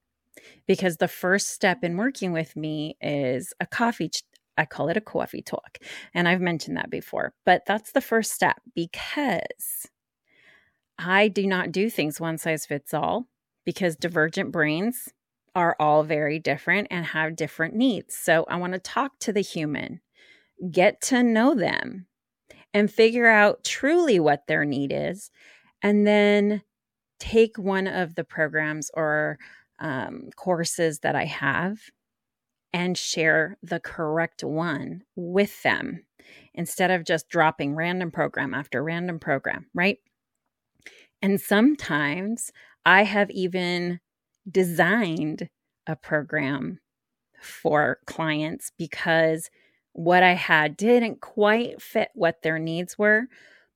Because 0.68 0.98
the 0.98 1.08
first 1.08 1.50
step 1.50 1.84
in 1.84 1.98
working 1.98 2.32
with 2.32 2.56
me 2.56 2.96
is 3.02 3.54
a 3.60 3.66
coffee 3.66 4.10
ch- 4.10 4.24
I 4.56 4.66
call 4.66 4.90
it 4.90 4.98
a 4.98 5.02
coffee 5.02 5.42
talk. 5.42 5.78
And 6.14 6.28
I've 6.28 6.42
mentioned 6.42 6.78
that 6.78 6.90
before, 6.90 7.34
but 7.46 7.64
that's 7.68 7.92
the 7.92 8.02
first 8.02 8.32
step 8.32 8.58
because 8.76 9.88
I 10.98 11.28
do 11.28 11.46
not 11.46 11.72
do 11.72 11.90
things 11.90 12.20
one 12.20 12.38
size 12.38 12.66
fits 12.66 12.94
all 12.94 13.28
because 13.68 13.98
divergent 13.98 14.50
brains 14.50 15.10
are 15.54 15.76
all 15.78 16.02
very 16.02 16.40
different 16.40 16.88
and 16.90 17.06
have 17.06 17.36
different 17.36 17.76
needs. 17.76 18.16
So 18.16 18.46
I 18.48 18.56
want 18.56 18.72
to 18.72 18.80
talk 18.80 19.20
to 19.20 19.34
the 19.34 19.42
human, 19.42 20.00
get 20.72 21.02
to 21.02 21.22
know 21.22 21.54
them, 21.54 22.08
and 22.74 22.90
figure 22.90 23.28
out 23.28 23.66
truly 23.66 24.22
what 24.22 24.48
their 24.48 24.64
need 24.64 24.94
is. 24.94 25.32
And 25.84 26.08
then 26.08 26.62
take 27.20 27.58
one 27.58 27.88
of 27.88 28.16
the 28.16 28.24
programs 28.24 28.90
or 28.94 29.38
um, 29.80 30.30
courses 30.38 31.00
that 31.00 31.18
I 31.18 31.26
have 31.26 31.78
and 32.72 32.98
share 32.98 33.58
the 33.62 33.82
correct 33.82 34.46
one 34.46 35.02
with 35.18 35.62
them 35.64 36.06
instead 36.54 36.90
of 36.90 37.04
just 37.04 37.28
dropping 37.28 37.76
random 37.76 38.12
program 38.12 38.54
after 38.54 38.82
random 38.82 39.20
program, 39.20 39.66
right? 39.74 39.98
And 41.22 41.42
sometimes 41.42 42.52
I 42.88 43.04
have 43.04 43.30
even 43.32 44.00
designed 44.50 45.50
a 45.86 45.98
program 45.98 46.80
for 47.42 48.00
clients 48.06 48.72
because 48.78 49.50
what 49.92 50.24
I 50.24 50.36
had 50.36 50.78
didn't 50.78 51.20
quite 51.20 51.82
fit 51.82 52.12
what 52.14 52.44
their 52.44 52.58
needs 52.58 52.98
were. 52.98 53.28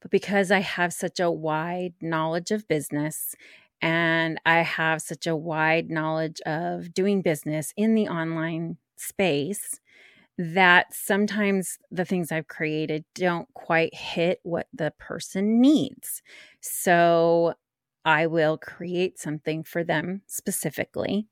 But 0.01 0.11
because 0.11 0.49
I 0.49 0.59
have 0.59 0.93
such 0.93 1.19
a 1.19 1.29
wide 1.29 1.93
knowledge 2.01 2.51
of 2.51 2.69
business 2.69 3.35
and 3.81 4.39
I 4.45 4.59
have 4.59 5.01
such 5.01 5.27
a 5.27 5.35
wide 5.35 5.89
knowledge 5.89 6.39
of 6.45 6.93
doing 6.93 7.21
business 7.21 7.73
in 7.75 7.95
the 7.95 8.07
online 8.07 8.77
space, 8.95 9.81
that 10.37 10.93
sometimes 10.93 11.79
the 11.91 12.05
things 12.05 12.31
I've 12.31 12.47
created 12.47 13.03
don't 13.13 13.53
quite 13.55 13.93
hit 13.93 14.39
what 14.43 14.67
the 14.73 14.93
person 14.97 15.59
needs. 15.59 16.21
So 16.61 17.55
I 18.03 18.27
will 18.27 18.57
create 18.57 19.19
something 19.19 19.63
for 19.63 19.83
them 19.83 20.21
specifically, 20.27 21.27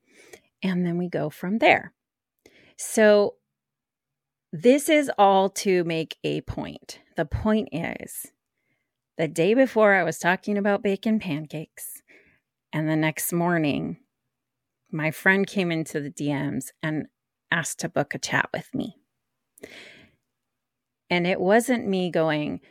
and 0.62 0.86
then 0.86 0.98
we 0.98 1.10
go 1.10 1.30
from 1.30 1.58
there. 1.58 1.94
So, 2.78 3.36
this 4.52 4.90
is 4.90 5.12
all 5.18 5.50
to 5.50 5.84
make 5.84 6.18
a 6.24 6.42
point. 6.42 7.00
The 7.16 7.26
point 7.26 7.70
is 7.72 8.32
the 9.18 9.28
day 9.28 9.54
before 9.54 9.94
I 9.94 10.04
was 10.04 10.18
talking 10.18 10.58
about 10.58 10.82
bacon 10.82 11.20
pancakes, 11.20 12.02
and 12.72 12.88
the 12.88 12.96
next 12.96 13.34
morning, 13.34 13.98
my 14.92 15.12
friend 15.12 15.46
came 15.46 15.72
into 15.72 16.00
the 16.00 16.12
DMs 16.12 16.68
and 16.82 17.08
asked 17.52 17.80
to 17.80 17.90
book 17.90 18.16
a 18.16 18.20
chat 18.20 18.50
with 18.54 18.74
me. 18.74 18.96
And 21.10 21.26
it 21.26 21.40
wasn't 21.40 21.88
me 21.88 22.12
going, 22.12 22.62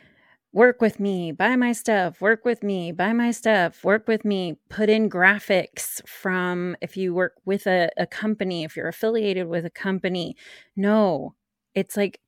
work 0.51 0.81
with 0.81 0.99
me, 0.99 1.31
buy 1.31 1.55
my 1.55 1.71
stuff, 1.71 2.21
work 2.21 2.43
with 2.43 2.63
me, 2.63 2.91
buy 2.91 3.13
my 3.13 3.31
stuff, 3.31 3.83
work 3.83 4.07
with 4.07 4.25
me, 4.25 4.57
put 4.69 4.89
in 4.89 5.09
graphics 5.09 6.05
from 6.07 6.75
if 6.81 6.97
you 6.97 7.13
work 7.13 7.33
with 7.45 7.67
a, 7.67 7.89
a 7.97 8.07
company, 8.07 8.63
if 8.63 8.75
you're 8.75 8.87
affiliated 8.87 9.47
with 9.47 9.65
a 9.65 9.69
company. 9.69 10.35
No, 10.75 11.35
it's 11.75 11.95
like 11.95 12.19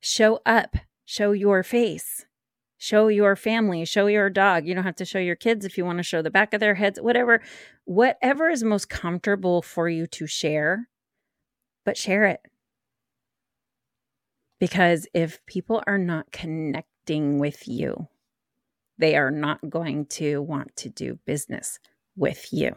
show 0.00 0.40
up, 0.46 0.76
show 1.04 1.32
your 1.32 1.62
face, 1.62 2.24
show 2.78 3.08
your 3.08 3.36
family, 3.36 3.84
show 3.84 4.06
your 4.06 4.30
dog. 4.30 4.66
You 4.66 4.74
don't 4.74 4.84
have 4.84 4.96
to 4.96 5.04
show 5.04 5.18
your 5.18 5.36
kids 5.36 5.66
if 5.66 5.76
you 5.76 5.84
want 5.84 5.98
to 5.98 6.02
show 6.02 6.22
the 6.22 6.30
back 6.30 6.54
of 6.54 6.60
their 6.60 6.76
heads, 6.76 6.98
whatever, 7.00 7.42
whatever 7.84 8.48
is 8.48 8.64
most 8.64 8.88
comfortable 8.88 9.60
for 9.60 9.86
you 9.86 10.06
to 10.06 10.26
share, 10.26 10.88
but 11.84 11.98
share 11.98 12.24
it. 12.24 12.40
Because 14.58 15.06
if 15.12 15.44
people 15.44 15.82
are 15.86 15.98
not 15.98 16.32
connected, 16.32 16.95
with 17.06 17.66
you. 17.66 18.08
They 18.98 19.16
are 19.16 19.30
not 19.30 19.68
going 19.68 20.06
to 20.06 20.40
want 20.42 20.74
to 20.76 20.88
do 20.88 21.18
business 21.26 21.78
with 22.16 22.52
you. 22.52 22.74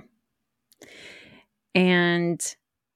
And 1.73 2.41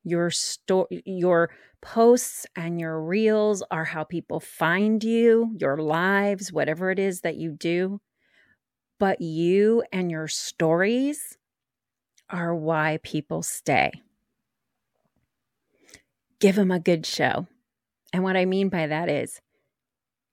your 0.03 0.29
sto- 0.29 0.87
your 0.89 1.51
posts 1.81 2.45
and 2.55 2.79
your 2.79 3.01
reels 3.01 3.63
are 3.71 3.85
how 3.85 4.03
people 4.03 4.39
find 4.39 5.03
you, 5.03 5.55
your 5.59 5.77
lives, 5.77 6.51
whatever 6.51 6.91
it 6.91 6.99
is 6.99 7.21
that 7.21 7.35
you 7.37 7.51
do. 7.51 8.01
But 8.99 9.21
you 9.21 9.83
and 9.91 10.09
your 10.11 10.27
stories 10.27 11.37
are 12.29 12.55
why 12.55 12.99
people 13.03 13.43
stay. 13.43 13.91
Give 16.39 16.55
them 16.55 16.71
a 16.71 16.79
good 16.79 17.05
show. 17.05 17.47
And 18.11 18.23
what 18.23 18.37
I 18.37 18.45
mean 18.45 18.69
by 18.69 18.87
that 18.87 19.09
is 19.09 19.41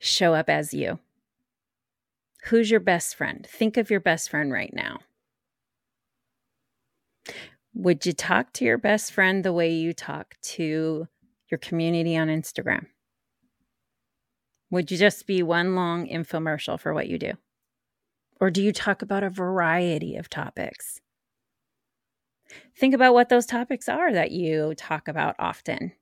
show 0.01 0.35
up 0.35 0.49
as 0.49 0.75
you. 0.75 0.99
Who's 2.45 2.71
your 2.71 2.81
best 2.81 3.15
friend? 3.15 3.47
Think 3.49 3.77
of 3.77 3.91
your 3.91 4.01
best 4.01 4.31
friend 4.31 4.51
right 4.51 4.73
now. 4.75 5.01
Would 7.75 8.05
you 8.05 8.13
talk 8.13 8.53
to 8.55 8.65
your 8.65 8.79
best 8.79 9.13
friend 9.13 9.45
the 9.45 9.53
way 9.53 9.73
you 9.73 9.93
talk 9.93 10.35
to 10.43 11.07
your 11.49 11.59
community 11.59 12.17
on 12.17 12.29
Instagram? 12.29 12.87
Would 14.71 14.91
you 14.91 14.97
just 14.97 15.27
be 15.27 15.43
one 15.43 15.77
long 15.77 16.09
infomercial 16.09 16.81
for 16.81 16.95
what 16.95 17.09
you 17.09 17.19
do? 17.19 17.33
Or 18.41 18.51
do 18.51 18.63
you 18.63 18.73
talk 18.73 19.03
about 19.03 19.23
a 19.23 19.31
variety 19.31 20.17
of 20.17 20.31
topics? 20.31 21.01
Think 22.77 22.95
about 22.95 23.15
what 23.15 23.29
those 23.29 23.47
topics 23.47 23.89
are 23.89 24.13
that 24.13 24.31
you 24.31 24.75
talk 24.77 25.09
about 25.09 25.37
often. 25.39 25.93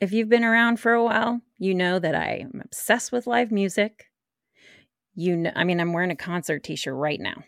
If 0.00 0.12
you've 0.12 0.28
been 0.28 0.44
around 0.44 0.80
for 0.80 0.92
a 0.92 1.04
while, 1.04 1.40
you 1.58 1.74
know 1.74 1.98
that 1.98 2.14
I 2.14 2.36
am 2.42 2.62
obsessed 2.64 3.12
with 3.12 3.26
live 3.26 3.52
music. 3.52 4.06
You 5.14 5.36
know, 5.36 5.52
I 5.54 5.64
mean, 5.64 5.80
I'm 5.80 5.92
wearing 5.92 6.10
a 6.10 6.16
concert 6.16 6.64
t 6.64 6.76
shirt 6.76 6.94
right 6.94 7.20
now. 7.20 7.44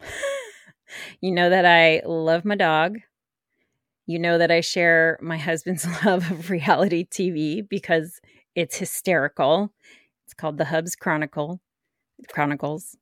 you 1.20 1.32
know 1.32 1.50
that 1.50 1.64
I 1.64 2.02
love 2.06 2.44
my 2.44 2.54
dog. 2.54 2.98
You 4.06 4.20
know 4.20 4.38
that 4.38 4.52
I 4.52 4.60
share 4.60 5.18
my 5.20 5.36
husband's 5.36 5.86
love 6.04 6.30
of 6.30 6.50
reality 6.50 7.04
TV 7.04 7.68
because 7.68 8.20
it's 8.54 8.76
hysterical. 8.76 9.72
It's 10.24 10.34
called 10.34 10.58
The 10.58 10.66
Hubs 10.66 10.94
Chronicle 10.94 11.60
Chronicles. 12.28 12.96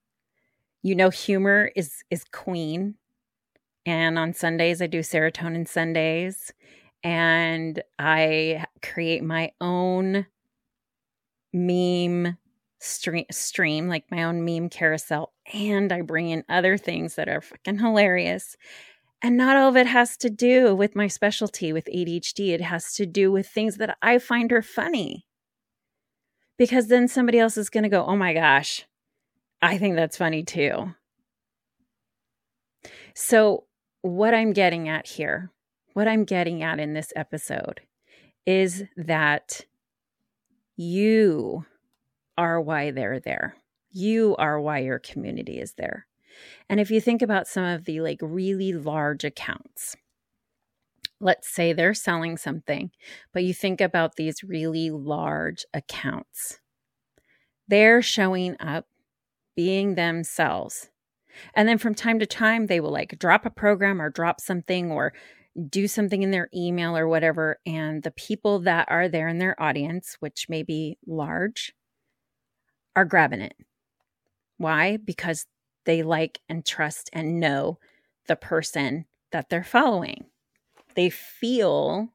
You 0.82 0.94
know 0.94 1.10
humor 1.10 1.70
is 1.76 2.02
is 2.10 2.24
queen. 2.32 2.94
And 3.86 4.18
on 4.18 4.32
Sundays 4.32 4.80
I 4.80 4.86
do 4.86 5.00
serotonin 5.00 5.68
Sundays 5.68 6.52
and 7.02 7.82
I 7.98 8.64
create 8.80 9.22
my 9.22 9.52
own 9.60 10.26
meme 11.54 12.36
stream, 12.80 13.24
stream, 13.30 13.88
like 13.88 14.04
my 14.10 14.24
own 14.24 14.44
meme 14.44 14.68
carousel, 14.68 15.32
and 15.52 15.92
I 15.92 16.02
bring 16.02 16.28
in 16.28 16.44
other 16.48 16.76
things 16.76 17.14
that 17.14 17.28
are 17.28 17.40
fucking 17.40 17.78
hilarious. 17.78 18.56
And 19.22 19.38
not 19.38 19.56
all 19.56 19.70
of 19.70 19.76
it 19.76 19.86
has 19.86 20.18
to 20.18 20.28
do 20.28 20.74
with 20.74 20.94
my 20.94 21.06
specialty 21.06 21.72
with 21.72 21.86
ADHD. 21.86 22.50
It 22.50 22.60
has 22.60 22.92
to 22.94 23.06
do 23.06 23.32
with 23.32 23.48
things 23.48 23.78
that 23.78 23.96
I 24.02 24.18
find 24.18 24.52
are 24.52 24.60
funny. 24.60 25.26
Because 26.58 26.88
then 26.88 27.08
somebody 27.08 27.38
else 27.38 27.56
is 27.56 27.70
going 27.70 27.84
to 27.84 27.88
go, 27.88 28.04
oh 28.04 28.16
my 28.16 28.34
gosh, 28.34 28.84
I 29.62 29.78
think 29.78 29.96
that's 29.96 30.18
funny 30.18 30.42
too. 30.42 30.94
So, 33.14 33.64
what 34.02 34.34
I'm 34.34 34.52
getting 34.52 34.88
at 34.88 35.06
here 35.06 35.50
what 35.94 36.08
I'm 36.08 36.24
getting 36.24 36.62
at 36.62 36.78
in 36.78 36.92
this 36.92 37.12
episode 37.16 37.80
is 38.46 38.84
that 38.96 39.64
you 40.76 41.64
are 42.36 42.60
why 42.60 42.90
they're 42.90 43.20
there. 43.20 43.56
You 43.90 44.34
are 44.36 44.60
why 44.60 44.80
your 44.80 44.98
community 44.98 45.60
is 45.60 45.74
there. 45.74 46.06
And 46.68 46.80
if 46.80 46.90
you 46.90 47.00
think 47.00 47.22
about 47.22 47.46
some 47.46 47.64
of 47.64 47.84
the 47.84 48.00
like 48.00 48.18
really 48.20 48.72
large 48.72 49.24
accounts, 49.24 49.96
let's 51.20 51.48
say 51.48 51.72
they're 51.72 51.94
selling 51.94 52.36
something, 52.36 52.90
but 53.32 53.44
you 53.44 53.54
think 53.54 53.80
about 53.80 54.16
these 54.16 54.42
really 54.42 54.90
large 54.90 55.64
accounts. 55.72 56.58
They're 57.68 58.02
showing 58.02 58.56
up 58.60 58.86
being 59.54 59.94
themselves. 59.94 60.90
And 61.54 61.68
then 61.68 61.78
from 61.78 61.94
time 61.94 62.18
to 62.18 62.26
time, 62.26 62.66
they 62.66 62.80
will 62.80 62.92
like 62.92 63.18
drop 63.18 63.46
a 63.46 63.50
program 63.50 64.00
or 64.00 64.10
drop 64.10 64.40
something 64.40 64.90
or 64.90 65.12
do 65.68 65.86
something 65.86 66.22
in 66.22 66.30
their 66.30 66.48
email 66.54 66.96
or 66.96 67.06
whatever, 67.06 67.58
and 67.64 68.02
the 68.02 68.10
people 68.10 68.60
that 68.60 68.88
are 68.90 69.08
there 69.08 69.28
in 69.28 69.38
their 69.38 69.60
audience, 69.62 70.16
which 70.20 70.48
may 70.48 70.62
be 70.62 70.98
large, 71.06 71.74
are 72.96 73.04
grabbing 73.04 73.40
it. 73.40 73.56
Why? 74.56 74.96
Because 74.96 75.46
they 75.84 76.02
like 76.02 76.40
and 76.48 76.64
trust 76.64 77.10
and 77.12 77.40
know 77.40 77.78
the 78.26 78.36
person 78.36 79.04
that 79.32 79.48
they're 79.48 79.64
following. 79.64 80.26
They 80.94 81.10
feel 81.10 82.12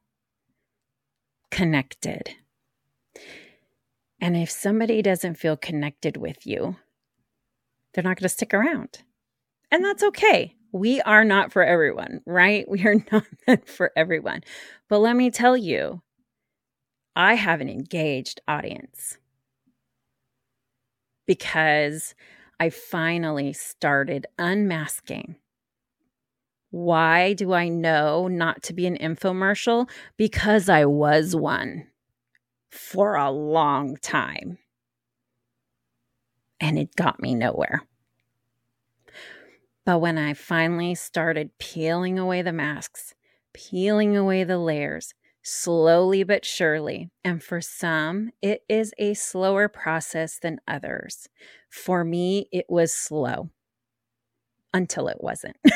connected. 1.52 2.30
And 4.22 4.36
if 4.36 4.50
somebody 4.50 5.02
doesn't 5.02 5.36
feel 5.36 5.56
connected 5.56 6.18
with 6.18 6.46
you, 6.46 6.76
they're 7.94 8.04
not 8.04 8.18
going 8.18 8.24
to 8.24 8.30
stick 8.30 8.54
around. 8.54 9.04
And 9.72 9.84
that's 9.84 10.04
okay 10.04 10.56
we 10.72 11.02
are 11.02 11.24
not 11.24 11.52
for 11.52 11.64
everyone, 11.64 12.22
right? 12.26 12.70
We 12.70 12.86
are 12.86 12.96
not 13.12 13.26
meant 13.48 13.68
for 13.68 13.92
everyone. 13.96 14.42
But 14.88 15.00
let 15.00 15.16
me 15.16 15.32
tell 15.32 15.58
you, 15.58 16.02
I 17.16 17.36
have 17.36 17.62
an 17.62 17.70
engaged 17.70 18.42
audience 18.48 19.18
because 21.26 22.16
I 22.60 22.70
finally 22.70 23.54
started 23.54 24.28
unmasking. 24.38 25.36
Why 26.72 27.34
do 27.34 27.54
I 27.54 27.68
know 27.68 28.28
not 28.28 28.64
to 28.64 28.74
be 28.74 28.86
an 28.86 28.98
infomercial? 28.98 29.90
Because 30.18 30.70
I 30.70 30.86
was 30.86 31.36
one 31.36 31.88
for 32.70 33.16
a 33.16 33.32
long 33.32 33.98
time. 33.98 34.60
And 36.60 36.78
it 36.78 36.96
got 36.96 37.20
me 37.20 37.34
nowhere. 37.34 37.84
But 39.86 40.00
when 40.00 40.18
I 40.18 40.34
finally 40.34 40.96
started 40.96 41.58
peeling 41.60 42.20
away 42.20 42.42
the 42.42 42.54
masks, 42.54 43.14
peeling 43.54 44.16
away 44.16 44.44
the 44.44 44.58
layers, 44.58 45.14
slowly 45.42 46.24
but 46.24 46.46
surely, 46.46 47.10
and 47.24 47.42
for 47.44 47.60
some, 47.62 48.32
it 48.42 48.64
is 48.70 48.94
a 48.98 49.14
slower 49.16 49.68
process 49.68 50.38
than 50.40 50.62
others. 50.68 51.28
For 51.70 52.04
me, 52.04 52.48
it 52.52 52.66
was 52.70 52.94
slow 52.94 53.50
until 54.74 55.08
it 55.08 55.18
wasn't. 55.20 55.58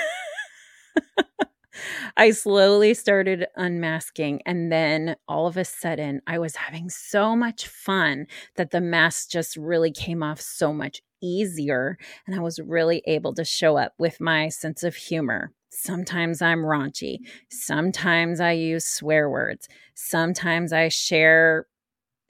I 2.18 2.32
slowly 2.32 2.94
started 2.94 3.48
unmasking, 3.56 4.42
and 4.46 4.72
then 4.72 5.16
all 5.28 5.48
of 5.48 5.58
a 5.58 5.66
sudden, 5.66 6.22
I 6.28 6.38
was 6.40 6.56
having 6.56 6.90
so 6.90 7.36
much 7.36 7.68
fun 7.68 8.28
that 8.56 8.72
the 8.72 8.82
mask 8.82 9.30
just 9.30 9.58
really 9.58 9.92
came 9.92 10.22
off 10.24 10.40
so 10.40 10.74
much 10.74 11.02
easier. 11.24 11.98
And 12.28 12.36
I 12.36 12.40
was 12.40 12.60
really 12.60 13.02
able 13.08 13.34
to 13.36 13.46
show 13.46 13.78
up 13.78 13.94
with 13.98 14.20
my 14.20 14.50
sense 14.50 14.84
of 14.84 14.96
humor. 14.96 15.54
Sometimes 15.70 16.42
I'm 16.42 16.60
raunchy. 16.60 17.20
Sometimes 17.50 18.40
I 18.40 18.52
use 18.52 18.86
swear 18.86 19.30
words. 19.30 19.68
Sometimes 19.96 20.72
I 20.72 20.90
share 20.90 21.66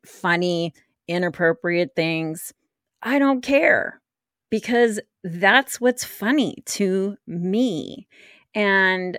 funny, 0.06 0.74
inappropriate 1.08 1.96
things. 1.96 2.54
I 3.02 3.20
don't 3.20 3.42
care 3.42 4.02
because 4.50 5.00
that's 5.24 5.82
what's 5.82 6.06
funny 6.06 6.64
to 6.68 7.18
me. 7.28 8.08
And 8.56 9.18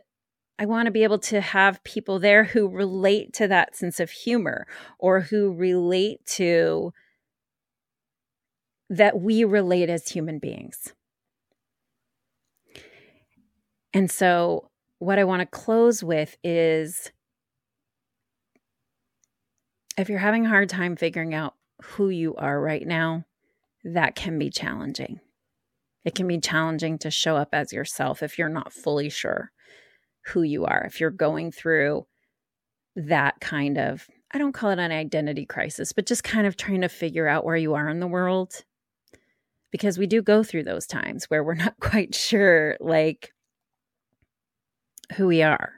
I 0.58 0.66
want 0.66 0.86
to 0.86 0.92
be 0.92 1.02
able 1.02 1.18
to 1.18 1.40
have 1.40 1.82
people 1.82 2.18
there 2.18 2.44
who 2.44 2.68
relate 2.68 3.32
to 3.34 3.48
that 3.48 3.74
sense 3.74 3.98
of 3.98 4.10
humor 4.10 4.66
or 4.98 5.20
who 5.20 5.52
relate 5.52 6.24
to 6.26 6.92
that 8.90 9.20
we 9.20 9.44
relate 9.44 9.88
as 9.88 10.08
human 10.08 10.38
beings. 10.38 10.92
And 13.92 14.10
so, 14.10 14.70
what 14.98 15.18
I 15.18 15.24
want 15.24 15.40
to 15.40 15.46
close 15.46 16.02
with 16.02 16.36
is 16.42 17.12
if 19.96 20.08
you're 20.08 20.18
having 20.18 20.46
a 20.46 20.48
hard 20.48 20.68
time 20.68 20.96
figuring 20.96 21.34
out 21.34 21.54
who 21.82 22.08
you 22.08 22.34
are 22.36 22.60
right 22.60 22.86
now, 22.86 23.24
that 23.84 24.14
can 24.16 24.38
be 24.38 24.50
challenging. 24.50 25.20
It 26.04 26.14
can 26.14 26.26
be 26.26 26.40
challenging 26.40 26.98
to 26.98 27.10
show 27.10 27.36
up 27.36 27.50
as 27.52 27.72
yourself 27.72 28.22
if 28.22 28.38
you're 28.38 28.48
not 28.48 28.72
fully 28.72 29.08
sure 29.08 29.50
who 30.26 30.42
you 30.42 30.64
are, 30.64 30.84
if 30.84 31.00
you're 31.00 31.10
going 31.10 31.52
through 31.52 32.06
that 32.96 33.40
kind 33.40 33.78
of, 33.78 34.06
I 34.32 34.38
don't 34.38 34.52
call 34.52 34.70
it 34.70 34.78
an 34.78 34.92
identity 34.92 35.46
crisis, 35.46 35.92
but 35.92 36.06
just 36.06 36.24
kind 36.24 36.46
of 36.46 36.56
trying 36.56 36.80
to 36.80 36.88
figure 36.88 37.28
out 37.28 37.44
where 37.44 37.56
you 37.56 37.74
are 37.74 37.88
in 37.88 38.00
the 38.00 38.06
world. 38.06 38.64
Because 39.74 39.98
we 39.98 40.06
do 40.06 40.22
go 40.22 40.44
through 40.44 40.62
those 40.62 40.86
times 40.86 41.24
where 41.24 41.42
we're 41.42 41.54
not 41.54 41.74
quite 41.80 42.14
sure, 42.14 42.76
like, 42.78 43.32
who 45.16 45.26
we 45.26 45.42
are. 45.42 45.72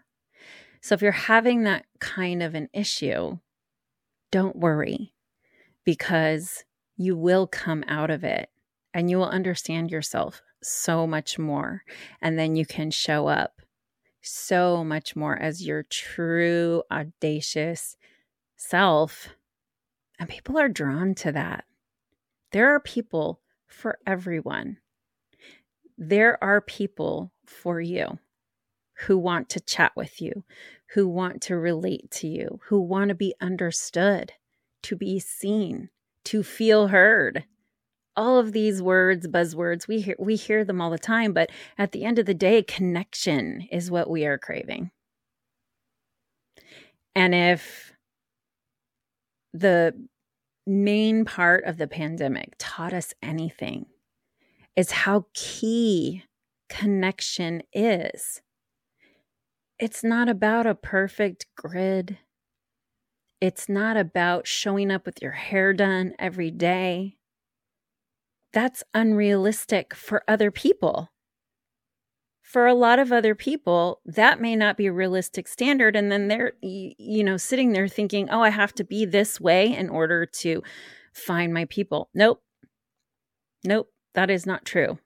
So 0.82 0.94
if 0.94 1.00
you're 1.00 1.12
having 1.12 1.62
that 1.62 1.86
kind 1.98 2.42
of 2.42 2.54
an 2.54 2.68
issue, 2.74 3.38
don't 4.30 4.54
worry 4.54 5.14
because 5.86 6.66
you 6.98 7.16
will 7.16 7.46
come 7.46 7.84
out 7.88 8.10
of 8.10 8.22
it 8.22 8.50
and 8.92 9.10
you 9.10 9.16
will 9.16 9.30
understand 9.30 9.90
yourself 9.90 10.42
so 10.62 11.06
much 11.06 11.38
more. 11.38 11.82
And 12.20 12.38
then 12.38 12.54
you 12.54 12.66
can 12.66 12.90
show 12.90 13.28
up 13.28 13.62
so 14.20 14.84
much 14.84 15.16
more 15.16 15.38
as 15.38 15.66
your 15.66 15.84
true, 15.84 16.82
audacious 16.90 17.96
self. 18.56 19.30
And 20.18 20.28
people 20.28 20.58
are 20.58 20.68
drawn 20.68 21.14
to 21.14 21.32
that. 21.32 21.64
There 22.52 22.74
are 22.74 22.80
people 22.80 23.40
for 23.68 23.98
everyone. 24.06 24.78
There 25.98 26.42
are 26.42 26.60
people 26.60 27.32
for 27.46 27.80
you 27.80 28.18
who 29.00 29.18
want 29.18 29.48
to 29.50 29.60
chat 29.60 29.92
with 29.94 30.20
you, 30.20 30.44
who 30.94 31.06
want 31.06 31.42
to 31.42 31.56
relate 31.56 32.10
to 32.10 32.28
you, 32.28 32.60
who 32.68 32.80
want 32.80 33.08
to 33.08 33.14
be 33.14 33.34
understood, 33.40 34.32
to 34.82 34.96
be 34.96 35.18
seen, 35.18 35.90
to 36.24 36.42
feel 36.42 36.88
heard. 36.88 37.44
All 38.16 38.38
of 38.38 38.52
these 38.52 38.80
words, 38.80 39.26
buzzwords, 39.26 39.86
we 39.86 40.00
hear 40.00 40.16
we 40.18 40.36
hear 40.36 40.64
them 40.64 40.80
all 40.80 40.90
the 40.90 40.98
time, 40.98 41.34
but 41.34 41.50
at 41.76 41.92
the 41.92 42.04
end 42.04 42.18
of 42.18 42.24
the 42.24 42.34
day, 42.34 42.62
connection 42.62 43.68
is 43.70 43.90
what 43.90 44.08
we 44.08 44.24
are 44.24 44.38
craving. 44.38 44.90
And 47.14 47.34
if 47.34 47.92
the 49.52 49.94
main 50.66 51.24
part 51.24 51.64
of 51.64 51.78
the 51.78 51.86
pandemic 51.86 52.54
taught 52.58 52.92
us 52.92 53.14
anything, 53.22 53.86
is 54.74 54.90
how 54.90 55.26
key 55.32 56.24
connection 56.68 57.62
is 57.72 58.42
it's 59.78 60.02
not 60.02 60.28
about 60.28 60.66
a 60.66 60.74
perfect 60.74 61.46
grid. 61.54 62.18
It's 63.42 63.68
not 63.68 63.98
about 63.98 64.46
showing 64.46 64.90
up 64.90 65.04
with 65.04 65.20
your 65.20 65.32
hair 65.32 65.74
done 65.74 66.14
every 66.18 66.50
day. 66.50 67.18
That's 68.54 68.82
unrealistic 68.94 69.94
for 69.94 70.22
other 70.26 70.50
people. 70.50 71.10
For 72.46 72.68
a 72.68 72.74
lot 72.74 73.00
of 73.00 73.10
other 73.10 73.34
people, 73.34 74.00
that 74.06 74.40
may 74.40 74.54
not 74.54 74.76
be 74.76 74.86
a 74.86 74.92
realistic 74.92 75.48
standard. 75.48 75.96
And 75.96 76.12
then 76.12 76.28
they're, 76.28 76.52
you 76.62 77.24
know, 77.24 77.36
sitting 77.36 77.72
there 77.72 77.88
thinking, 77.88 78.30
oh, 78.30 78.40
I 78.40 78.50
have 78.50 78.72
to 78.74 78.84
be 78.84 79.04
this 79.04 79.40
way 79.40 79.74
in 79.74 79.90
order 79.90 80.24
to 80.26 80.62
find 81.12 81.52
my 81.52 81.64
people. 81.64 82.08
Nope. 82.14 82.40
Nope. 83.64 83.90
That 84.14 84.30
is 84.30 84.46
not 84.46 84.64
true. 84.64 85.00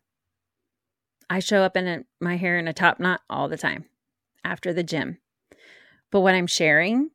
I 1.30 1.38
show 1.38 1.62
up 1.62 1.78
in 1.78 1.88
a, 1.88 2.00
my 2.20 2.36
hair 2.36 2.58
in 2.58 2.68
a 2.68 2.74
top 2.74 3.00
knot 3.00 3.22
all 3.30 3.48
the 3.48 3.56
time 3.56 3.86
after 4.44 4.74
the 4.74 4.82
gym. 4.82 5.16
But 6.12 6.20
what 6.20 6.34
I'm 6.34 6.46
sharing 6.46 7.08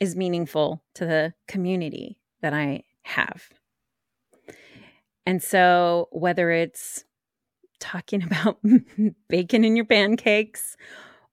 is 0.00 0.16
meaningful 0.16 0.82
to 0.94 1.04
the 1.04 1.34
community 1.46 2.18
that 2.40 2.54
I 2.54 2.84
have. 3.02 3.50
And 5.26 5.42
so, 5.42 6.08
whether 6.12 6.50
it's 6.50 7.04
talking 7.80 8.22
about 8.24 8.58
bacon 9.28 9.64
in 9.64 9.76
your 9.76 9.84
pancakes, 9.84 10.76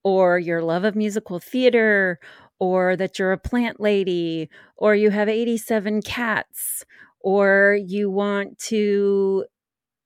or 0.04 0.40
your 0.40 0.62
love 0.62 0.84
of 0.84 0.96
musical 0.96 1.40
theater, 1.40 2.20
or 2.60 2.96
that 2.96 3.20
you're 3.20 3.34
a 3.34 3.38
plant 3.38 3.80
lady, 3.80 4.50
or 4.78 4.96
you 4.96 5.10
have 5.10 5.30
87 5.30 6.02
cats, 6.02 6.86
or 7.20 7.78
you 7.80 8.10
want 8.10 8.58
to 8.60 9.46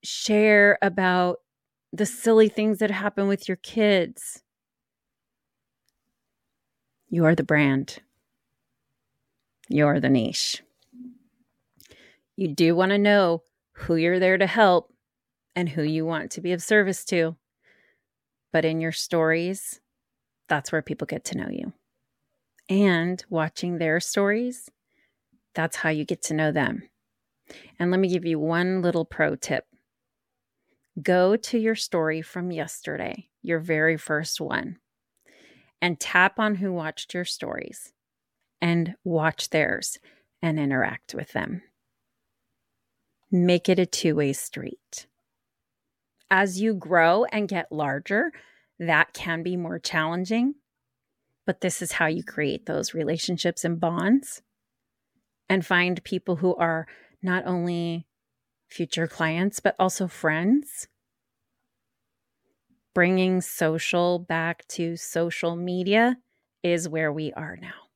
share 0.04 0.78
about 0.82 1.38
the 1.94 2.06
silly 2.06 2.50
things 2.50 2.80
that 2.80 2.92
happen 2.92 3.28
with 3.28 3.48
your 3.48 3.58
kids, 3.58 4.44
you're 7.10 7.36
the 7.36 7.44
brand. 7.44 8.00
You're 9.68 10.00
the 10.00 10.10
niche. 10.10 10.64
You 12.36 12.48
do 12.48 12.76
want 12.76 12.92
to 12.92 12.98
know 12.98 13.44
who 13.74 13.96
you're 13.96 14.20
there 14.20 14.38
to 14.38 14.48
help 14.48 14.91
and 15.56 15.70
who 15.70 15.84
you 15.84 16.06
want 16.06 16.32
to 16.32 16.42
be 16.42 16.54
of 16.54 16.64
service 16.64 17.04
to. 17.06 17.36
But 18.54 18.66
in 18.66 18.82
your 18.82 18.92
stories, 18.92 19.80
that's 20.50 20.72
where 20.72 20.82
people 20.82 21.06
get 21.06 21.24
to 21.26 21.38
know 21.38 21.50
you. 21.50 21.74
And 22.70 23.24
watching 23.30 23.78
their 23.78 24.00
stories, 24.00 24.70
that's 25.54 25.78
how 25.78 25.90
you 25.90 26.06
get 26.06 26.22
to 26.24 26.34
know 26.34 26.52
them. 26.52 26.84
And 27.80 27.92
let 27.92 28.00
me 28.00 28.08
give 28.08 28.26
you 28.26 28.40
one 28.40 28.82
little 28.82 29.06
pro 29.06 29.36
tip 29.36 29.66
go 31.02 31.38
to 31.38 31.58
your 31.58 31.76
story 31.76 32.22
from 32.22 32.52
yesterday, 32.52 33.30
your 33.42 33.60
very 33.60 33.98
first 33.98 34.42
one 34.42 34.78
and 35.82 36.00
tap 36.00 36.40
on 36.40 36.56
who 36.56 36.72
watched 36.72 37.14
your 37.14 37.26
stories 37.26 37.92
and 38.62 38.96
watch 39.04 39.50
theirs 39.50 39.98
and 40.42 40.60
interact 40.60 41.16
with 41.16 41.32
them. 41.34 41.64
Make 43.32 43.68
it 43.68 43.80
a 43.80 43.86
two 43.86 44.16
way 44.16 44.34
street. 44.34 45.08
As 46.32 46.60
you 46.60 46.74
grow 46.74 47.26
and 47.26 47.48
get 47.48 47.72
larger, 47.72 48.32
that 48.80 49.14
can 49.14 49.44
be 49.44 49.56
more 49.56 49.78
challenging, 49.78 50.56
but 51.46 51.62
this 51.62 51.82
is 51.82 51.92
how 51.94 52.08
you 52.08 52.24
create 52.24 52.66
those 52.66 52.96
relationships 52.96 53.64
and 53.64 53.80
bonds 53.80 54.42
and 55.48 55.64
find 55.64 56.04
people 56.04 56.38
who 56.38 56.56
are 56.56 56.88
not 57.22 57.46
only 57.46 58.08
future 58.68 59.08
clients, 59.08 59.60
but 59.60 59.76
also 59.78 60.08
friends 60.08 60.88
bringing 62.94 63.42
social 63.42 64.20
back 64.20 64.68
to 64.68 64.98
social 64.98 65.56
media 65.56 66.18
is 66.64 66.90
where 66.90 67.12
we 67.12 67.32
are 67.34 67.58
now. 67.62 67.90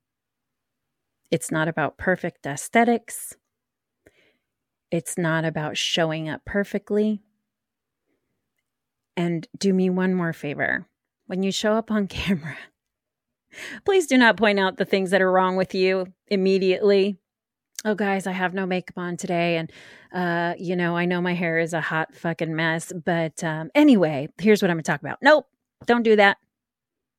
It's 1.32 1.52
not 1.52 1.67
about 1.67 1.98
perfect 1.98 2.45
aesthetics. 2.45 3.36
It's 4.91 5.17
not 5.17 5.43
about 5.43 5.78
showing 5.78 6.30
up 6.30 6.45
perfectly. 6.45 7.21
And 9.17 9.47
do 9.58 9.73
me 9.73 9.89
one 9.89 10.13
more 10.13 10.34
favor. 10.34 10.88
When 11.28 11.43
you 11.43 11.51
show 11.51 11.73
up 11.73 11.91
on 11.91 12.08
camera, 12.08 12.58
please 13.86 14.08
do 14.08 14.17
not 14.17 14.38
point 14.38 14.60
out 14.60 14.78
the 14.78 14.86
things 14.86 15.12
that 15.12 15.21
are 15.21 15.32
wrong 15.32 15.56
with 15.56 15.73
you 15.73 16.08
immediately. 16.28 17.17
Oh 17.84 17.93
guys 17.93 18.25
i 18.25 18.32
have 18.32 18.54
no 18.56 18.65
makeup 18.65 18.97
on 18.97 19.15
today. 19.15 19.58
And 19.58 19.71
uh 20.12 20.56
you 20.58 20.75
know 20.75 20.97
i 20.97 21.06
know 21.06 21.21
my 21.21 21.34
hair 21.34 21.60
is 21.60 21.73
a 21.73 21.82
hot 21.82 22.15
fucking 22.15 22.56
mess. 22.56 22.91
But 23.06 23.43
um 23.43 23.69
anyway 23.75 24.30
here's 24.39 24.62
what 24.62 24.71
i'm 24.71 24.78
gonna 24.78 24.84
talk 24.84 25.01
about. 25.01 25.19
Nope 25.21 25.45
don't 25.86 26.04
do 26.04 26.15
that. 26.15 26.38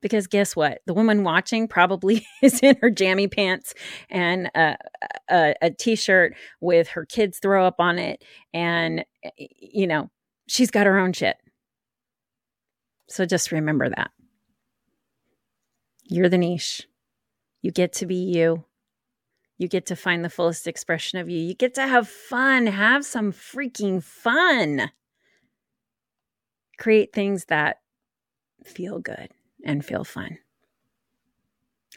Because 0.02 0.26
guess 0.26 0.54
what? 0.54 0.82
The 0.86 0.94
woman 0.94 1.24
watching 1.24 1.68
probably 1.68 2.26
is 2.42 2.60
in 2.60 2.76
her 2.80 2.90
jammy 2.90 3.28
pants 3.28 3.74
and 4.10 4.50
a, 4.54 4.76
a, 5.30 5.54
a 5.62 5.70
t-shirt 5.70 6.34
with 6.60 6.88
her 6.88 7.04
kids 7.06 7.38
throw 7.38 7.66
up 7.66 7.76
on 7.78 7.98
it. 7.98 8.22
And 8.52 9.04
you 9.38 9.86
know 9.86 10.10
she's 10.48 10.70
got 10.70 10.86
her 10.86 10.98
own 10.98 11.12
shit 11.12 11.36
so 13.08 13.24
just 13.24 13.52
remember 13.52 13.88
that 13.88 14.10
you're 16.04 16.28
the 16.28 16.38
niche 16.38 16.86
you 17.62 17.70
get 17.70 17.92
to 17.92 18.06
be 18.06 18.16
you 18.16 18.64
you 19.58 19.68
get 19.68 19.86
to 19.86 19.96
find 19.96 20.24
the 20.24 20.30
fullest 20.30 20.66
expression 20.66 21.18
of 21.18 21.30
you. 21.30 21.38
You 21.38 21.54
get 21.54 21.74
to 21.74 21.86
have 21.86 22.08
fun. 22.08 22.66
Have 22.66 23.04
some 23.04 23.32
freaking 23.32 24.02
fun. 24.02 24.90
Create 26.76 27.14
things 27.14 27.46
that 27.46 27.78
feel 28.64 28.98
good 28.98 29.30
and 29.64 29.84
feel 29.84 30.04
fun. 30.04 30.38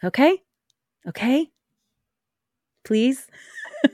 Okay? 0.03 0.41
Okay? 1.05 1.49
Please? 2.85 3.27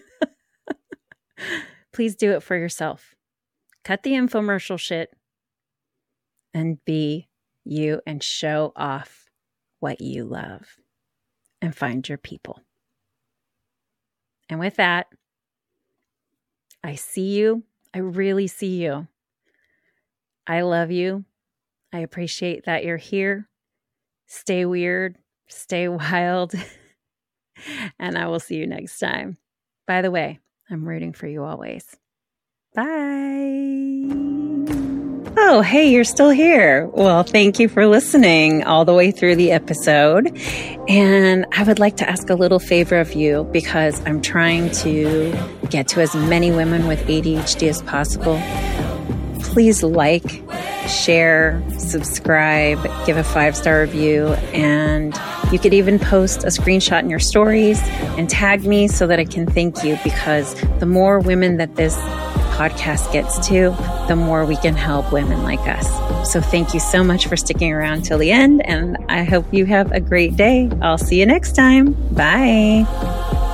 Please 1.92 2.16
do 2.16 2.34
it 2.34 2.44
for 2.44 2.56
yourself. 2.56 3.16
Cut 3.84 4.04
the 4.04 4.12
infomercial 4.12 4.80
shit 4.80 5.12
and 6.56 6.84
be 6.86 7.28
you 7.66 8.02
and 8.08 8.24
show 8.24 8.72
off 8.76 9.30
what 9.82 10.00
you 10.02 10.24
love 10.24 10.78
and 11.62 11.76
find 11.76 12.08
your 12.08 12.18
people. 12.18 12.62
And 14.50 14.60
with 14.60 14.78
that, 14.78 15.08
I 16.84 16.96
see 16.96 17.36
you. 17.36 17.64
I 17.94 18.00
really 18.00 18.48
see 18.48 18.82
you. 18.84 19.08
I 20.48 20.62
love 20.62 20.92
you. 20.92 21.26
I 21.92 22.00
appreciate 22.00 22.66
that 22.66 22.86
you're 22.86 22.98
here. 22.98 23.50
Stay 24.28 24.66
weird, 24.66 25.18
stay 25.48 25.88
wild, 25.90 26.54
and 28.00 28.18
I 28.18 28.28
will 28.28 28.40
see 28.40 28.56
you 28.56 28.68
next 28.68 29.00
time. 29.00 29.38
By 29.88 30.02
the 30.02 30.12
way, 30.12 30.40
I'm 30.70 30.88
rooting 30.88 31.14
for 31.14 31.28
you 31.28 31.44
always. 31.44 31.96
Bye. 32.74 34.25
Oh, 35.38 35.62
hey, 35.62 35.92
you're 35.92 36.06
still 36.06 36.30
here. 36.30 36.88
Well, 36.94 37.24
thank 37.24 37.60
you 37.60 37.68
for 37.68 37.88
listening 37.88 38.64
all 38.64 38.86
the 38.86 38.94
way 38.94 39.12
through 39.12 39.36
the 39.36 39.52
episode. 39.52 40.32
And 40.88 41.46
I 41.52 41.64
would 41.64 41.78
like 41.78 41.98
to 41.98 42.10
ask 42.10 42.30
a 42.30 42.36
little 42.36 42.58
favor 42.58 42.98
of 42.98 43.12
you 43.14 43.44
because 43.52 44.02
I'm 44.06 44.22
trying 44.22 44.72
to 44.72 45.38
get 45.70 45.90
to 45.90 46.02
as 46.02 46.16
many 46.16 46.52
women 46.52 46.88
with 46.88 47.06
ADHD 47.08 47.68
as 47.68 47.82
possible. 47.82 48.42
Please 49.42 49.84
like, 49.84 50.42
share, 50.88 51.62
subscribe, 51.78 52.82
give 53.06 53.18
a 53.18 53.24
five 53.24 53.58
star 53.58 53.82
review, 53.82 54.28
and 54.54 55.14
you 55.52 55.60
could 55.60 55.74
even 55.74 56.00
post 56.00 56.46
a 56.46 56.48
screenshot 56.48 57.02
in 57.02 57.10
your 57.10 57.20
stories 57.20 57.82
and 58.18 58.30
tag 58.30 58.66
me 58.66 58.88
so 58.88 59.06
that 59.08 59.20
I 59.20 59.26
can 59.26 59.46
thank 59.46 59.84
you 59.84 59.98
because 60.02 60.56
the 60.80 60.86
more 60.86 61.20
women 61.20 61.58
that 61.58 61.76
this 61.76 61.98
podcast 62.56 63.12
gets 63.12 63.48
to, 63.48 63.76
the 64.08 64.16
more 64.16 64.46
we 64.46 64.56
can 64.58 64.76
help 64.76 65.12
women 65.12 65.44
like 65.44 65.60
us. 65.62 65.88
So 66.32 66.42
thank 66.42 66.74
you 66.74 66.80
so 66.80 67.04
much 67.04 67.28
for 67.28 67.38
sticking 67.38 67.72
around 67.72 68.04
till 68.04 68.18
the 68.18 68.32
end, 68.32 68.66
and 68.66 68.98
I 69.10 69.24
hope 69.24 69.54
you 69.54 69.66
have 69.66 69.92
a 69.92 70.00
great 70.00 70.36
day. 70.36 70.70
I'll 70.82 70.98
see 70.98 71.20
you 71.20 71.26
next 71.26 71.54
time. 71.54 71.94
Bye. 72.14 73.54